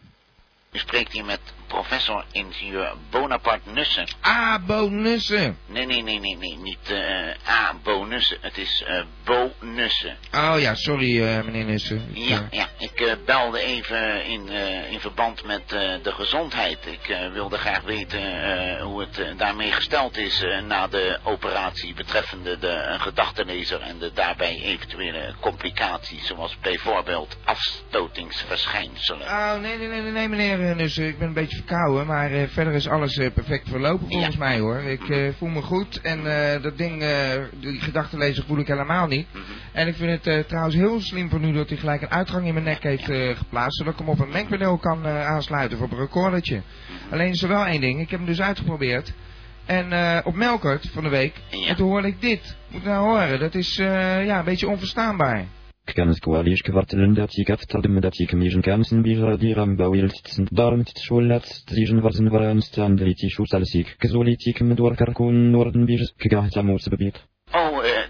U 0.72 0.78
spreekt 0.78 1.12
hier 1.12 1.24
met 1.24 1.40
professor 1.72 2.24
ingenieur 2.32 2.94
Bonaparte 3.10 3.70
Nussen. 3.70 4.06
Ah, 4.20 4.58
bonussen. 4.66 5.56
Nee, 5.66 5.86
nee, 5.86 6.02
nee, 6.02 6.18
nee, 6.20 6.36
nee, 6.36 6.56
niet 6.56 6.90
eh 6.90 7.48
A. 7.48 7.74
Bonussen. 7.82 8.38
Het 8.40 8.58
is 8.58 8.82
eh 8.86 9.02
Bo 9.24 9.52
Nussen. 9.60 10.16
Oh 10.34 10.54
ja, 10.58 10.74
sorry 10.74 11.22
eh, 11.22 11.44
meneer 11.44 11.64
Nussen. 11.64 12.02
Ja, 12.12 12.46
ja, 12.50 12.68
ik 12.78 13.16
belde 13.24 13.60
even 13.60 14.24
in, 14.24 14.48
in 14.90 15.00
verband 15.00 15.44
met 15.44 15.68
de 16.02 16.12
gezondheid. 16.12 16.78
Ik 16.86 17.16
wilde 17.32 17.58
graag 17.58 17.82
weten 17.82 18.20
hoe 18.80 19.00
het 19.00 19.38
daarmee 19.38 19.72
gesteld 19.72 20.16
is 20.16 20.44
na 20.66 20.86
de 20.88 21.18
operatie 21.22 21.94
betreffende 21.94 22.58
de 22.58 22.96
gedachtenlezer 22.98 23.80
en 23.80 23.98
de 23.98 24.12
daarbij 24.12 24.60
eventuele 24.62 25.34
complicaties, 25.40 26.26
zoals 26.26 26.56
bijvoorbeeld 26.60 27.36
afstotingsverschijnselen. 27.44 29.26
Oh, 29.26 29.60
nee, 29.60 29.78
nee, 29.78 29.88
nee, 29.88 30.00
nee, 30.00 30.12
nee, 30.12 30.28
meneer 30.28 30.76
Nussen. 30.76 31.06
Ik 31.08 31.18
ben 31.18 31.28
een 31.28 31.34
beetje 31.34 31.61
verkouden, 31.66 32.06
maar 32.06 32.30
eh, 32.32 32.42
verder 32.48 32.72
is 32.72 32.88
alles 32.88 33.16
eh, 33.16 33.32
perfect 33.34 33.68
verlopen 33.68 34.06
volgens 34.08 34.34
Ja. 34.34 34.38
mij 34.38 34.58
hoor. 34.58 34.76
Ik 34.76 35.08
eh, 35.08 35.28
voel 35.38 35.48
me 35.48 35.62
goed 35.62 36.00
en 36.00 36.22
dat 36.62 36.78
ding, 36.78 37.04
die 37.60 37.80
gedachtenlezer 37.80 38.44
voel 38.44 38.58
ik 38.58 38.66
helemaal 38.66 39.06
niet. 39.06 39.26
Mhm. 39.32 39.42
En 39.72 39.86
ik 39.88 39.94
vind 39.94 40.24
het 40.24 40.48
trouwens 40.48 40.74
heel 40.74 41.00
slim 41.00 41.28
van 41.28 41.44
u 41.44 41.52
dat 41.52 41.68
hij 41.68 41.78
gelijk 41.78 42.02
een 42.02 42.10
uitgang 42.10 42.46
in 42.46 42.52
mijn 42.52 42.64
nek 42.64 42.82
heeft 42.82 43.04
geplaatst, 43.38 43.78
zodat 43.78 43.92
ik 43.92 43.98
hem 43.98 44.08
op 44.08 44.20
een 44.20 44.28
mengpaneel 44.32 44.78
kan 44.78 45.06
aansluiten 45.06 45.78
voor 45.78 45.88
een 45.90 45.98
recordertje. 45.98 46.60
Alleen 47.10 47.30
is 47.30 47.42
er 47.42 47.48
wel 47.48 47.66
één 47.66 47.80
ding, 47.80 48.00
ik 48.00 48.10
heb 48.10 48.18
hem 48.18 48.28
dus 48.28 48.40
uitgeprobeerd. 48.40 49.12
En 49.66 50.24
op 50.24 50.34
Melkert 50.34 50.88
van 50.92 51.02
de 51.02 51.08
week, 51.08 51.34
Ja. 51.50 51.66
en 51.68 51.76
toen 51.76 51.88
hoorde 51.88 52.08
ik 52.08 52.20
dit. 52.20 52.56
Moet 52.68 52.84
nou 52.84 53.04
horen, 53.08 53.40
dat 53.40 53.54
is 53.54 53.76
ja, 53.76 54.38
een 54.38 54.44
beetje 54.44 54.68
onverstaanbaar. 54.68 55.44
Kernskładiszkwartlen 55.90 57.14
daci 57.14 57.44
kaptadm 57.44 58.00
die 58.00 58.26
ramba 58.26 59.02
biżadiram 59.06 59.76
bawilstn 59.76 60.46
darmt 60.60 60.92
szullat 61.06 61.46
ziżn 61.78 62.00
warzn 62.04 62.30
waramstan 62.34 62.96
litiszu 63.08 63.46
salsik 63.46 63.96
kzulitik 64.04 64.62
mdwarkarkun 64.68 65.36
nordn 65.56 65.86
biżsk 65.90 66.28
gahtamus 66.32 66.88
bebit. 66.88 67.16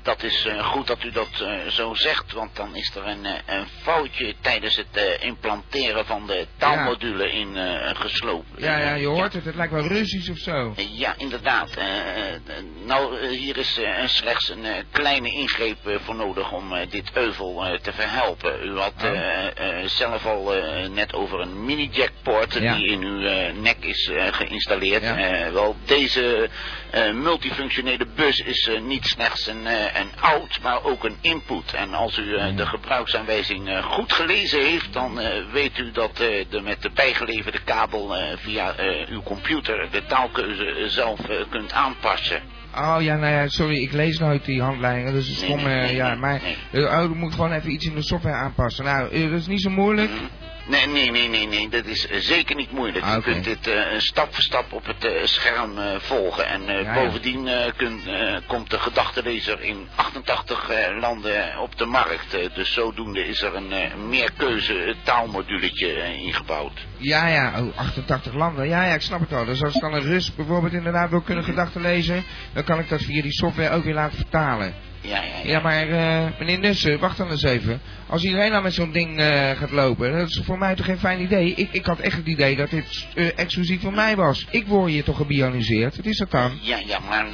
Dat 0.03 0.23
is 0.23 0.45
eh, 0.47 0.65
goed 0.67 0.87
dat 0.87 1.05
u 1.05 1.11
dat 1.11 1.29
eh, 1.41 1.69
zo 1.69 1.95
zegt, 1.95 2.33
want 2.33 2.57
dan 2.57 2.77
is 2.77 2.95
er 2.97 3.07
een, 3.07 3.25
eh, 3.27 3.33
een 3.47 3.67
foutje 3.83 4.35
tijdens 4.41 4.77
het 4.77 4.87
eh, 4.93 5.25
implanteren 5.27 6.07
van 6.07 6.27
de 6.27 6.47
taalmodule 6.57 7.33
in 7.33 7.57
eh, 7.57 7.91
geslopen. 8.01 8.63
Ja, 8.63 8.79
ja, 8.79 8.95
je 8.95 9.07
hoort 9.07 9.33
het, 9.33 9.45
het 9.45 9.55
lijkt 9.55 9.73
wel 9.73 9.87
Russisch 9.87 10.31
of 10.31 10.39
zo. 10.39 10.73
Eh, 10.77 10.99
Ja, 10.99 11.15
inderdaad. 11.17 11.71
eh, 11.77 12.35
eh, 12.35 12.41
nou, 12.85 13.19
eh, 13.21 13.29
hier 13.29 13.57
is 13.57 13.79
eh, 13.79 14.07
slechts 14.07 14.49
een 14.49 14.65
eh, 14.65 14.75
kleine 14.91 15.31
ingreep 15.33 15.87
eh, 15.87 15.95
voor 16.05 16.15
nodig 16.15 16.53
om 16.53 16.73
eh, 16.75 16.91
dit 16.91 17.11
euvel 17.15 17.65
eh, 17.67 17.79
te 17.79 17.93
verhelpen. 17.93 18.65
U 18.65 18.79
had 18.79 18.93
Oh. 19.03 19.09
eh, 19.09 19.47
eh, 19.81 19.87
zelf 19.89 20.27
al 20.27 20.55
eh, 20.55 20.89
net 20.89 21.13
over 21.15 21.41
een 21.41 21.65
mini-jackport 21.65 22.53
Ja. 22.55 22.75
die 22.77 22.87
in 22.87 23.03
uw 23.03 23.25
eh, 23.27 23.53
nek 23.55 23.77
is 23.85 24.09
eh, 24.09 24.27
geïnstalleerd. 24.33 25.03
Ja. 25.03 25.17
Eh, 25.17 25.53
wel, 25.53 25.77
deze 25.85 26.49
eh, 26.91 27.13
multifunctionele 27.13 28.07
bus 28.15 28.41
is 28.41 28.69
eh, 28.69 28.81
niet 28.81 29.05
slechts 29.07 29.47
een, 29.47 29.67
eh, 29.83 30.01
een 30.01 30.11
out, 30.21 30.59
maar 30.63 30.85
ook 30.85 31.05
een 31.05 31.17
input. 31.21 31.75
En 31.75 31.95
als 31.95 32.19
u 32.19 32.37
eh, 32.37 32.57
de 32.57 32.67
gebruiksaanwijzing 32.67 33.69
eh, 33.69 33.85
goed 33.85 34.13
gelezen 34.13 34.65
heeft, 34.65 34.93
dan 34.93 35.21
weet 35.53 35.79
u 35.79 35.91
dat 35.91 36.17
de 36.17 36.61
met 36.63 36.83
de 36.83 36.91
bijgeleverde 36.91 37.63
kabel 37.65 38.15
via 38.37 38.75
uw 39.09 39.23
computer 39.23 39.89
de 39.91 40.05
taalkeuze 40.05 40.85
zelf 40.89 41.21
kunt 41.51 41.73
aanpassen. 41.73 42.43
Oh 42.77 42.97
ja, 43.01 43.17
nou 43.17 43.33
ja, 43.33 43.49
sorry, 43.49 43.83
ik 43.83 43.93
lees 43.93 44.19
nooit 44.19 44.45
die 44.45 44.63
handleidingen, 44.63 45.13
dus 45.13 45.31
is 45.31 45.37
stom, 45.37 45.63
nee, 45.63 45.81
nee, 45.81 45.95
ja, 45.95 46.15
maar 46.15 46.41
er 46.73 47.11
moet 47.11 47.35
gewoon 47.35 47.53
even 47.53 47.73
iets 47.73 47.87
in 47.87 47.95
de 47.95 48.03
software 48.03 48.37
aanpassen. 48.37 48.85
Nou, 48.85 49.29
dat 49.31 49.41
is 49.41 49.47
niet 49.47 49.61
zo 49.61 49.71
moeilijk. 49.71 50.11
Mhm. 50.11 50.42
Nee, 50.67 50.87
nee, 50.87 51.11
nee, 51.11 51.29
nee, 51.29 51.47
nee. 51.47 51.69
Dat 51.69 51.85
is 51.87 52.07
eh, 52.07 52.19
zeker 52.21 52.57
niet 52.57 52.73
moeilijk. 52.73 53.05
Ah. 53.05 53.15
Je 53.15 53.21
kunt 53.23 53.45
dit 53.45 53.67
eh, 53.67 53.99
stap 53.99 54.35
voor 54.35 54.43
stap 54.43 54.73
op 54.73 54.87
het 54.87 55.05
eh, 55.05 55.13
scherm 55.25 55.79
volgen. 56.01 56.47
En 56.47 56.63
Ja, 56.83 56.95
bovendien 56.95 57.49
kun- 57.77 58.01
komt 58.47 58.71
de 58.71 58.79
gedachtenlezer 58.79 59.61
in 59.61 59.89
88 59.95 60.69
eh, 60.69 60.99
landen 61.01 61.59
op 61.59 61.79
de 61.79 61.85
markt. 61.85 62.31
Dus 62.55 62.73
zodoende 62.73 63.27
is 63.27 63.43
er 63.43 63.55
een 63.55 63.73
meerkeuze 64.09 64.95
taalmoduletje 65.03 66.15
ingebouwd. 66.17 66.87
Ja, 66.97 67.27
ja, 67.27 67.63
oh, 67.63 67.79
88 67.79 68.35
landen. 68.35 68.69
Ja, 68.69 68.85
ja, 68.85 68.95
ik 68.95 69.01
snap 69.01 69.21
het 69.21 69.33
al. 69.33 69.45
Dus 69.45 69.63
als 69.63 69.75
ik 69.75 69.81
dan 69.81 69.95
een 69.95 70.03
Rus 70.03 70.35
bijvoorbeeld 70.35 70.73
inderdaad 70.73 71.11
wil 71.11 71.21
kunnen 71.21 71.45
gedachten 71.45 71.81
lezen, 71.81 72.25
dan 72.53 72.65
kan 72.65 72.79
ik 72.79 72.89
dat 72.89 73.03
via 73.03 73.23
die 73.23 73.33
software 73.33 73.71
ook 73.75 73.85
weer 73.85 73.95
laten 73.95 74.17
vertalen. 74.17 74.75
Ja, 75.03 75.23
ja, 75.23 75.23
ja. 75.23 75.51
Ja, 75.51 75.61
maar 75.61 75.89
eh, 75.89 76.39
meneer 76.39 76.59
Nussen, 76.59 76.99
wacht 76.99 77.17
dan 77.17 77.31
eens 77.31 77.43
even. 77.43 77.81
Als 78.07 78.23
iedereen 78.23 78.51
nou 78.51 78.63
met 78.63 78.75
zo'n 78.75 78.93
ding 78.93 79.19
eh, 79.19 79.51
gaat 79.51 79.71
lopen, 79.71 80.19
dat 80.19 80.29
is 80.29 80.41
voor 80.45 80.59
mij 80.59 80.75
toch 80.75 80.87
geen 80.87 80.99
fijn 80.99 81.21
idee. 81.21 81.55
Ik, 81.55 81.69
ik 81.73 81.87
had 81.87 81.99
echt 81.99 82.17
het 82.17 82.27
idee 82.27 82.57
dat 82.57 82.71
dit 82.71 83.07
eh, 83.15 83.39
exclusief 83.39 83.81
voor 83.81 83.93
mij 83.93 84.17
was. 84.17 84.47
Ik 84.51 84.67
word 84.67 84.91
hier 84.91 85.05
toch 85.05 85.17
gebioniseerd. 85.17 85.97
Wat 85.97 86.07
is 86.07 86.17
dat 86.17 86.31
dan? 86.31 86.59
Ja, 86.61 86.79
ja, 86.87 86.99
maar 86.99 87.27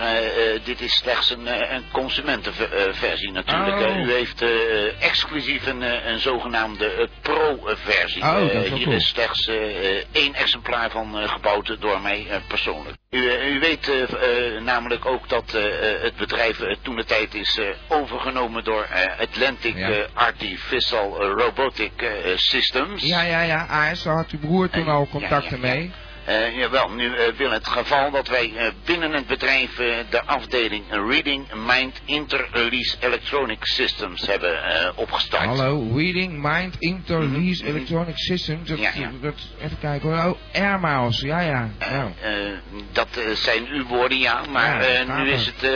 dit 0.64 0.80
is 0.80 0.92
slechts 0.92 1.30
een, 1.30 1.74
een 1.74 1.82
consumentenversie 1.92 3.32
natuurlijk. 3.32 3.88
Oh. 3.88 4.06
U 4.06 4.12
heeft 4.12 4.44
exclusief 5.00 5.66
een, 5.66 6.10
een 6.10 6.18
zogenaamde 6.18 7.08
pro-versie. 7.22 8.22
Oh, 8.22 8.34
dat 8.34 8.52
is 8.52 8.68
wel 8.68 8.78
hier 8.78 8.92
is 8.92 9.08
slechts 9.08 9.50
één 10.12 10.34
exemplaar 10.34 10.90
van 10.90 11.28
gebouwd 11.28 11.76
door 11.80 12.00
mij 12.00 12.26
persoonlijk. 12.48 12.96
U, 13.10 13.18
u 13.54 13.60
weet 13.60 13.90
namelijk 14.64 15.06
ook 15.06 15.28
dat 15.28 15.52
het 16.02 16.16
bedrijf 16.16 16.60
toen 16.82 16.96
de 16.96 17.04
tijd 17.04 17.34
is 17.34 17.57
eh, 17.58 17.66
overgenomen 17.88 18.64
door 18.64 18.82
eh, 18.82 19.20
Atlantic 19.20 19.76
Ja. 19.76 19.88
eh, 19.88 19.96
Artificial 20.14 21.22
Robotic 21.22 21.92
Systems. 22.36 23.02
Ja, 23.02 23.22
ja, 23.22 23.40
ja, 23.42 23.66
AS, 23.66 24.02
daar 24.02 24.14
had 24.14 24.30
uw 24.30 24.38
broer 24.38 24.70
toen 24.70 24.88
al 24.88 25.08
contacten 25.10 25.60
mee. 25.60 25.92
Eh, 26.28 26.56
jawel, 26.56 26.90
nu 26.90 27.14
eh, 27.14 27.32
wil 27.36 27.50
het 27.50 27.66
geval 27.68 28.10
dat 28.10 28.28
wij 28.28 28.52
eh, 28.56 28.66
binnen 28.84 29.12
het 29.12 29.26
bedrijf 29.26 29.74
de 30.10 30.22
afdeling 30.24 30.84
Reading 30.90 31.46
Mind 31.66 32.00
Inter-Release 32.04 32.96
Electronic 33.00 33.64
Systems 33.64 34.26
hebben 34.26 34.58
opgestart. 34.96 35.44
Hallo, 35.44 35.88
Reading 35.94 36.42
Mind 36.42 36.76
Interlease 36.78 37.62
Mhm. 37.64 37.76
Electronic 37.76 38.18
Systems. 38.18 38.68
Dat, 38.68 38.78
Ja, 38.78 38.90
ja. 38.94 39.10
dat, 39.20 39.34
even 39.60 39.78
kijken 39.80 40.08
hoor. 40.08 40.30
Oh, 40.32 40.38
Airmiles, 40.62 41.20
ja, 41.20 41.40
ja. 41.40 41.68
Dat 42.92 43.08
zijn 43.32 43.66
uw 43.68 43.86
woorden, 43.86 44.18
ja. 44.18 44.40
Maar 44.50 44.90
Ja, 44.90 45.22
nu 45.22 45.30
is 45.30 45.52
het 45.56 45.70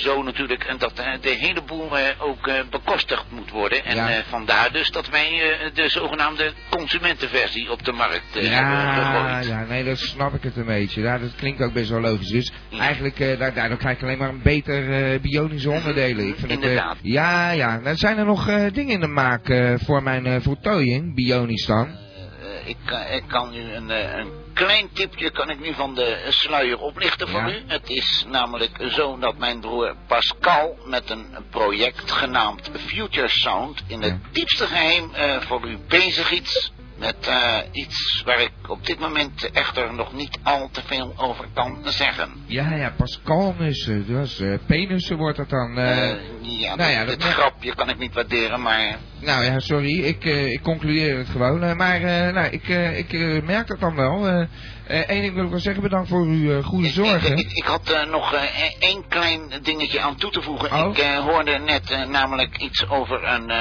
zo 0.00 0.22
natuurlijk 0.22 0.74
dat 0.78 0.96
de 1.20 1.28
hele 1.30 1.62
boel 1.62 1.90
ook 2.18 2.50
bekostigd 2.70 3.24
moet 3.30 3.50
worden. 3.50 3.84
En 3.84 4.24
vandaar 4.28 4.72
dus 4.72 4.90
dat 4.90 5.08
wij 5.08 5.42
de 5.74 5.88
zogenaamde 5.88 6.52
consumentenversie 6.68 7.70
op 7.70 7.84
de 7.84 7.92
markt 7.92 8.34
hebben 8.34 8.50
Ja, 8.50 8.92
gegooid. 8.94 9.46
ja, 9.46 9.64
nee, 9.68 9.79
dat 9.84 9.98
snap 9.98 10.34
ik 10.34 10.42
het 10.42 10.56
een 10.56 10.64
beetje. 10.66 11.00
Ja, 11.02 11.18
dat 11.18 11.34
klinkt 11.36 11.62
ook 11.62 11.72
best 11.72 11.90
wel 11.90 12.00
logisch. 12.00 12.28
Dus 12.28 12.52
eigenlijk, 12.78 13.20
eh, 13.20 13.38
daar, 13.38 13.54
daardoor 13.54 13.78
krijg 13.78 13.96
ik 13.96 14.02
alleen 14.02 14.18
maar 14.18 14.28
een 14.28 14.42
beter 14.42 15.12
eh, 15.12 15.20
bionische 15.20 15.70
onderdelen. 15.70 16.28
Ik 16.28 16.34
vind 16.38 16.50
het, 16.50 16.60
eh, 16.60 16.68
Inderdaad. 16.68 16.96
ja, 17.02 17.50
ja. 17.50 17.78
Nou, 17.78 17.96
zijn 17.96 18.18
er 18.18 18.24
nog 18.24 18.44
dingen 18.72 18.94
in 18.94 19.00
de 19.00 19.06
maak 19.06 19.46
voor 19.84 20.02
mijn 20.02 20.42
voltooiing, 20.42 21.14
bionisch 21.14 21.66
dan? 21.66 21.88
Ik, 22.64 22.76
kan- 22.84 23.06
ik 23.12 23.22
kan 23.28 23.54
u 23.54 23.60
een, 23.60 23.90
een 24.18 24.28
klein 24.54 24.88
tipje 24.92 25.30
kan 25.30 25.50
ik 25.50 25.60
nu 25.60 25.74
van 25.74 25.94
de 25.94 26.26
sluier 26.28 26.78
oplichten 26.78 27.28
voor 27.28 27.40
Ja. 27.40 27.48
u. 27.50 27.62
Het 27.66 27.88
is 27.88 28.24
namelijk 28.30 28.70
zo 28.90 29.18
dat 29.18 29.38
mijn 29.38 29.60
broer 29.60 29.94
Pascal 30.06 30.78
met 30.86 31.10
een 31.10 31.26
project 31.50 32.10
genaamd 32.12 32.70
Future 32.86 33.28
Sound 33.28 33.82
in 33.86 34.02
het 34.02 34.10
Ja. 34.22 34.28
diepste 34.32 34.66
geheim 34.66 35.10
eh, 35.14 35.40
voor 35.40 35.68
u 35.68 35.76
bezig 35.88 36.30
is. 36.32 36.72
Met 37.00 37.26
eh, 37.26 37.58
iets 37.72 38.22
waar 38.24 38.40
ik 38.40 38.50
op 38.68 38.86
dit 38.86 38.98
moment 38.98 39.50
echter 39.50 39.94
nog 39.94 40.12
niet 40.12 40.38
al 40.42 40.68
te 40.72 40.82
veel 40.86 41.12
over 41.16 41.48
kan 41.54 41.78
zeggen. 41.84 42.30
Ja, 42.46 42.74
ja, 42.74 42.90
Pascalnussen. 42.96 44.06
Dus 44.06 44.40
eh 44.40 44.58
penussen 44.66 45.16
wordt 45.16 45.36
dat 45.36 45.48
dan. 45.48 45.78
eh. 45.78 46.10
Eh, 46.10 46.18
ja, 46.40 46.74
nou 46.74 46.90
ja, 46.90 46.98
dat, 46.98 47.08
dat 47.08 47.18
dit 47.18 47.26
mag- 47.28 47.34
grapje 47.38 47.74
kan 47.74 47.88
ik 47.88 47.98
niet 47.98 48.14
waarderen, 48.14 48.60
maar 48.62 48.98
Nou 49.20 49.44
ja, 49.44 49.58
sorry, 49.58 50.00
ik, 50.04 50.24
eh, 50.24 50.52
ik 50.52 50.62
concludeer 50.62 51.18
het 51.18 51.28
gewoon. 51.28 51.62
eh, 51.62 51.74
maar 51.74 52.02
eh, 52.02 52.32
nou, 52.34 52.46
ik, 52.50 52.68
ik 52.96 53.42
merk 53.44 53.66
dat 53.66 53.80
dan 53.80 53.94
wel. 53.96 54.46
Eén 54.86 55.20
ding 55.20 55.34
wil 55.34 55.44
ik 55.44 55.50
wel 55.50 55.58
zeggen, 55.58 55.82
bedankt 55.82 56.08
voor 56.08 56.24
uw 56.24 56.62
goede 56.62 56.86
Ik- 56.86 56.92
zorgen. 56.94 57.32
Ik, 57.32 57.38
ik, 57.38 57.52
ik 57.52 57.64
had 57.64 58.06
nog 58.10 58.32
e- 58.34 58.74
één 58.78 59.04
klein 59.08 59.52
dingetje 59.62 60.00
aan 60.00 60.16
toe 60.16 60.30
te 60.30 60.42
voegen. 60.42 60.72
Oh. 60.72 60.96
Ik 60.96 61.04
hoorde 61.04 61.58
net 61.58 62.06
namelijk 62.08 62.56
iets 62.56 62.88
over, 62.88 63.24
een, 63.24 63.52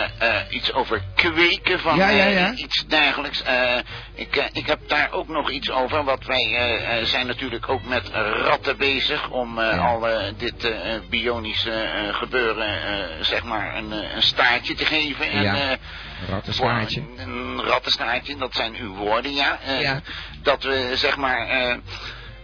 iets 0.49 0.73
over 0.73 1.01
kweken 1.15 1.79
van 1.79 1.97
Ja, 1.97 2.09
ja, 2.09 2.25
ja. 2.25 2.53
iets 2.53 2.85
dergelijks. 2.87 3.43
Eh, 3.43 3.77
ik, 4.15 4.49
ik 4.53 4.67
heb 4.67 4.79
daar 4.87 5.11
ook 5.11 5.27
nog 5.27 5.51
iets 5.51 5.71
over. 5.71 6.03
Want 6.03 6.25
wij 6.25 6.79
zijn 7.03 7.27
natuurlijk 7.27 7.69
ook 7.69 7.83
met 7.83 8.09
ratten 8.43 8.77
bezig 8.77 9.29
om 9.29 9.59
al 9.59 10.07
dit 10.37 10.73
bionische 11.09 11.87
gebeuren 12.11 12.75
zeg 13.25 13.43
maar 13.43 13.77
een, 13.77 13.91
een 13.91 14.21
staartje 14.21 14.73
te 14.75 14.85
geven. 14.85 15.29
En, 15.31 15.48
Ja. 15.55 15.71
eh, 15.71 15.77
Een 17.17 17.61
rattenstaartje, 17.63 18.35
dat 18.37 18.53
zijn 18.53 18.75
uw 18.75 18.95
woorden, 18.95 19.33
ja. 19.33 19.59
Eh, 19.65 19.81
Ja. 19.81 20.01
Dat 20.41 20.63
we, 20.63 20.91
zeg 20.95 21.17
maar, 21.17 21.47
eh, 21.47 21.75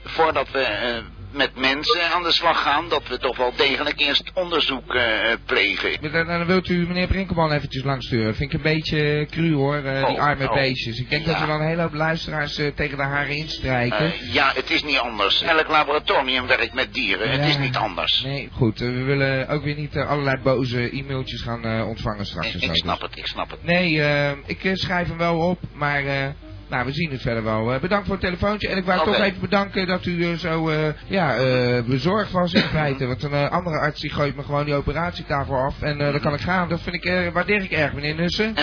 voordat 0.03 0.51
we 0.51 0.59
eh, 0.61 0.97
met 1.35 1.55
mensen 1.55 2.09
aan 2.13 2.23
de 2.23 2.31
slag 2.31 2.61
gaan, 2.61 2.89
dat 2.89 3.07
we 3.07 3.17
toch 3.17 3.37
wel 3.37 3.53
degelijk 3.55 3.99
eerst 3.99 4.31
onderzoek 4.33 4.93
eh, 4.95 5.03
plegen. 5.45 6.11
Dan, 6.11 6.27
dan 6.27 6.45
wilt 6.45 6.69
u 6.69 6.87
meneer 6.87 7.07
Brinkelman 7.07 7.51
eventjes 7.51 7.83
langsturen. 7.83 8.35
Vind 8.35 8.53
ik 8.53 8.57
een 8.57 8.63
beetje 8.73 9.27
cru 9.31 9.53
hoor, 9.53 9.75
eh, 9.75 10.05
die 10.05 10.15
Oh, 10.15 10.21
arme 10.21 10.47
oh. 10.49 10.53
beestjes. 10.53 10.99
Ik 10.99 11.09
denk 11.09 11.25
Ja. 11.25 11.31
dat 11.31 11.39
we 11.41 11.47
dan 11.47 11.61
een 11.61 11.67
hele 11.67 11.81
hoop 11.81 11.93
luisteraars 11.93 12.57
eh, 12.57 12.67
tegen 12.75 12.97
de 12.97 13.03
haren 13.03 13.35
instrijken. 13.35 13.97
Eh, 14.13 14.33
ja, 14.33 14.51
het 14.55 14.69
is 14.69 14.83
niet 14.83 14.97
anders. 14.97 15.41
Elk 15.41 15.67
laboratorium 15.67 16.47
werkt 16.47 16.73
met 16.73 16.93
dieren. 16.93 17.29
Het 17.29 17.49
is 17.49 17.57
niet 17.57 17.75
anders. 17.75 18.21
Nee, 18.23 18.49
goed. 18.51 18.81
eh, 18.81 18.87
we 18.87 19.03
willen 19.03 19.47
ook 19.47 19.63
weer 19.63 19.75
niet 19.75 19.95
eh, 19.95 20.09
allerlei 20.09 20.37
boze 20.43 20.89
e-mailtjes 20.97 21.41
gaan 21.41 21.65
eh, 21.65 21.87
ontvangen 21.87 22.25
straks. 22.25 22.55
ik, 22.55 22.75
snap 22.75 22.99
Dus- 22.99 23.09
het, 23.09 23.17
ik 23.17 23.27
snap 23.27 23.51
het. 23.51 23.63
Nee, 23.63 24.01
eh, 24.01 24.31
ik 24.45 24.63
eh, 24.63 24.73
schrijf 24.73 25.07
hem 25.07 25.17
wel 25.17 25.37
op, 25.39 25.59
maar 25.73 26.05
eh, 26.05 26.27
nou, 26.69 26.85
we 26.85 26.91
zien 26.91 27.11
het 27.11 27.21
verder 27.21 27.43
wel. 27.43 27.73
Eh, 27.73 27.81
bedankt 27.81 28.05
voor 28.05 28.15
het 28.15 28.23
telefoontje. 28.23 28.67
En 28.67 28.77
ik 28.77 28.85
wou 28.85 29.05
toch 29.05 29.19
even 29.19 29.41
bedanken 29.41 29.87
dat 29.87 30.05
u 30.05 30.23
eh, 30.23 30.37
zo 30.37 30.69
eh, 30.69 30.93
ja, 31.07 31.37
bezorgd 31.83 32.31
was 32.31 32.53
in 32.53 32.61
feite. 32.61 33.05
Want 33.05 33.23
een 33.23 33.49
andere 33.49 33.79
arts 33.79 34.01
die 34.01 34.09
gooit 34.09 34.35
me 34.35 34.43
gewoon 34.43 34.65
die 34.65 34.73
operatietafel 34.73 35.55
af. 35.55 35.81
En 35.81 35.97
dan 35.97 36.19
kan 36.19 36.33
ik 36.33 36.41
gaan. 36.41 36.69
Dat 36.69 36.81
vind 36.81 36.95
ik, 36.95 37.29
waardeer 37.33 37.61
ik 37.61 37.71
erg, 37.71 37.93
meneer 37.93 38.15
Nussen. 38.15 38.53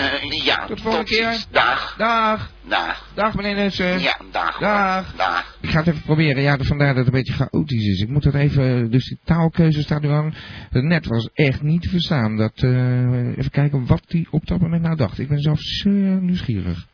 Ja, 0.43 0.65
Tot 0.65 0.77
de 0.77 0.83
volgende 0.83 1.09
keer. 1.09 1.45
Dag, 1.51 1.95
Dag. 1.97 2.51
dag. 2.67 3.11
Dag, 3.13 3.35
meneer 3.35 3.55
Nussen. 3.55 3.99
Ja, 3.99 4.17
dag. 4.31 4.59
Dag. 4.59 5.13
Dag. 5.15 5.57
Ik 5.61 5.69
ga 5.69 5.77
het 5.77 5.87
even 5.87 6.01
proberen. 6.01 6.41
Ja, 6.41 6.57
vandaar 6.57 6.87
dat 6.87 7.05
het 7.05 7.05
een 7.05 7.23
beetje 7.23 7.33
chaotisch 7.33 7.85
is. 7.85 7.99
Ik 7.99 8.09
moet 8.09 8.23
dat 8.23 8.33
even... 8.33 8.91
Dus 8.91 9.07
die 9.07 9.19
taalkeuze 9.23 9.81
staat 9.81 10.01
nu 10.01 10.09
aan. 10.09 10.33
Het 10.69 10.83
net 10.83 11.05
was 11.05 11.29
echt 11.33 11.61
niet 11.61 11.81
te 11.81 11.89
verstaan. 11.89 12.37
Dat, 12.37 12.63
even 12.63 13.51
kijken 13.51 13.85
wat 13.85 14.03
hij 14.07 14.27
op 14.29 14.47
dat 14.47 14.59
moment 14.59 14.81
nou 14.81 14.95
dacht. 14.95 15.19
Ik 15.19 15.27
ben 15.27 15.39
zelf 15.39 15.59
zeer 15.59 16.21
nieuwsgierig. 16.21 16.91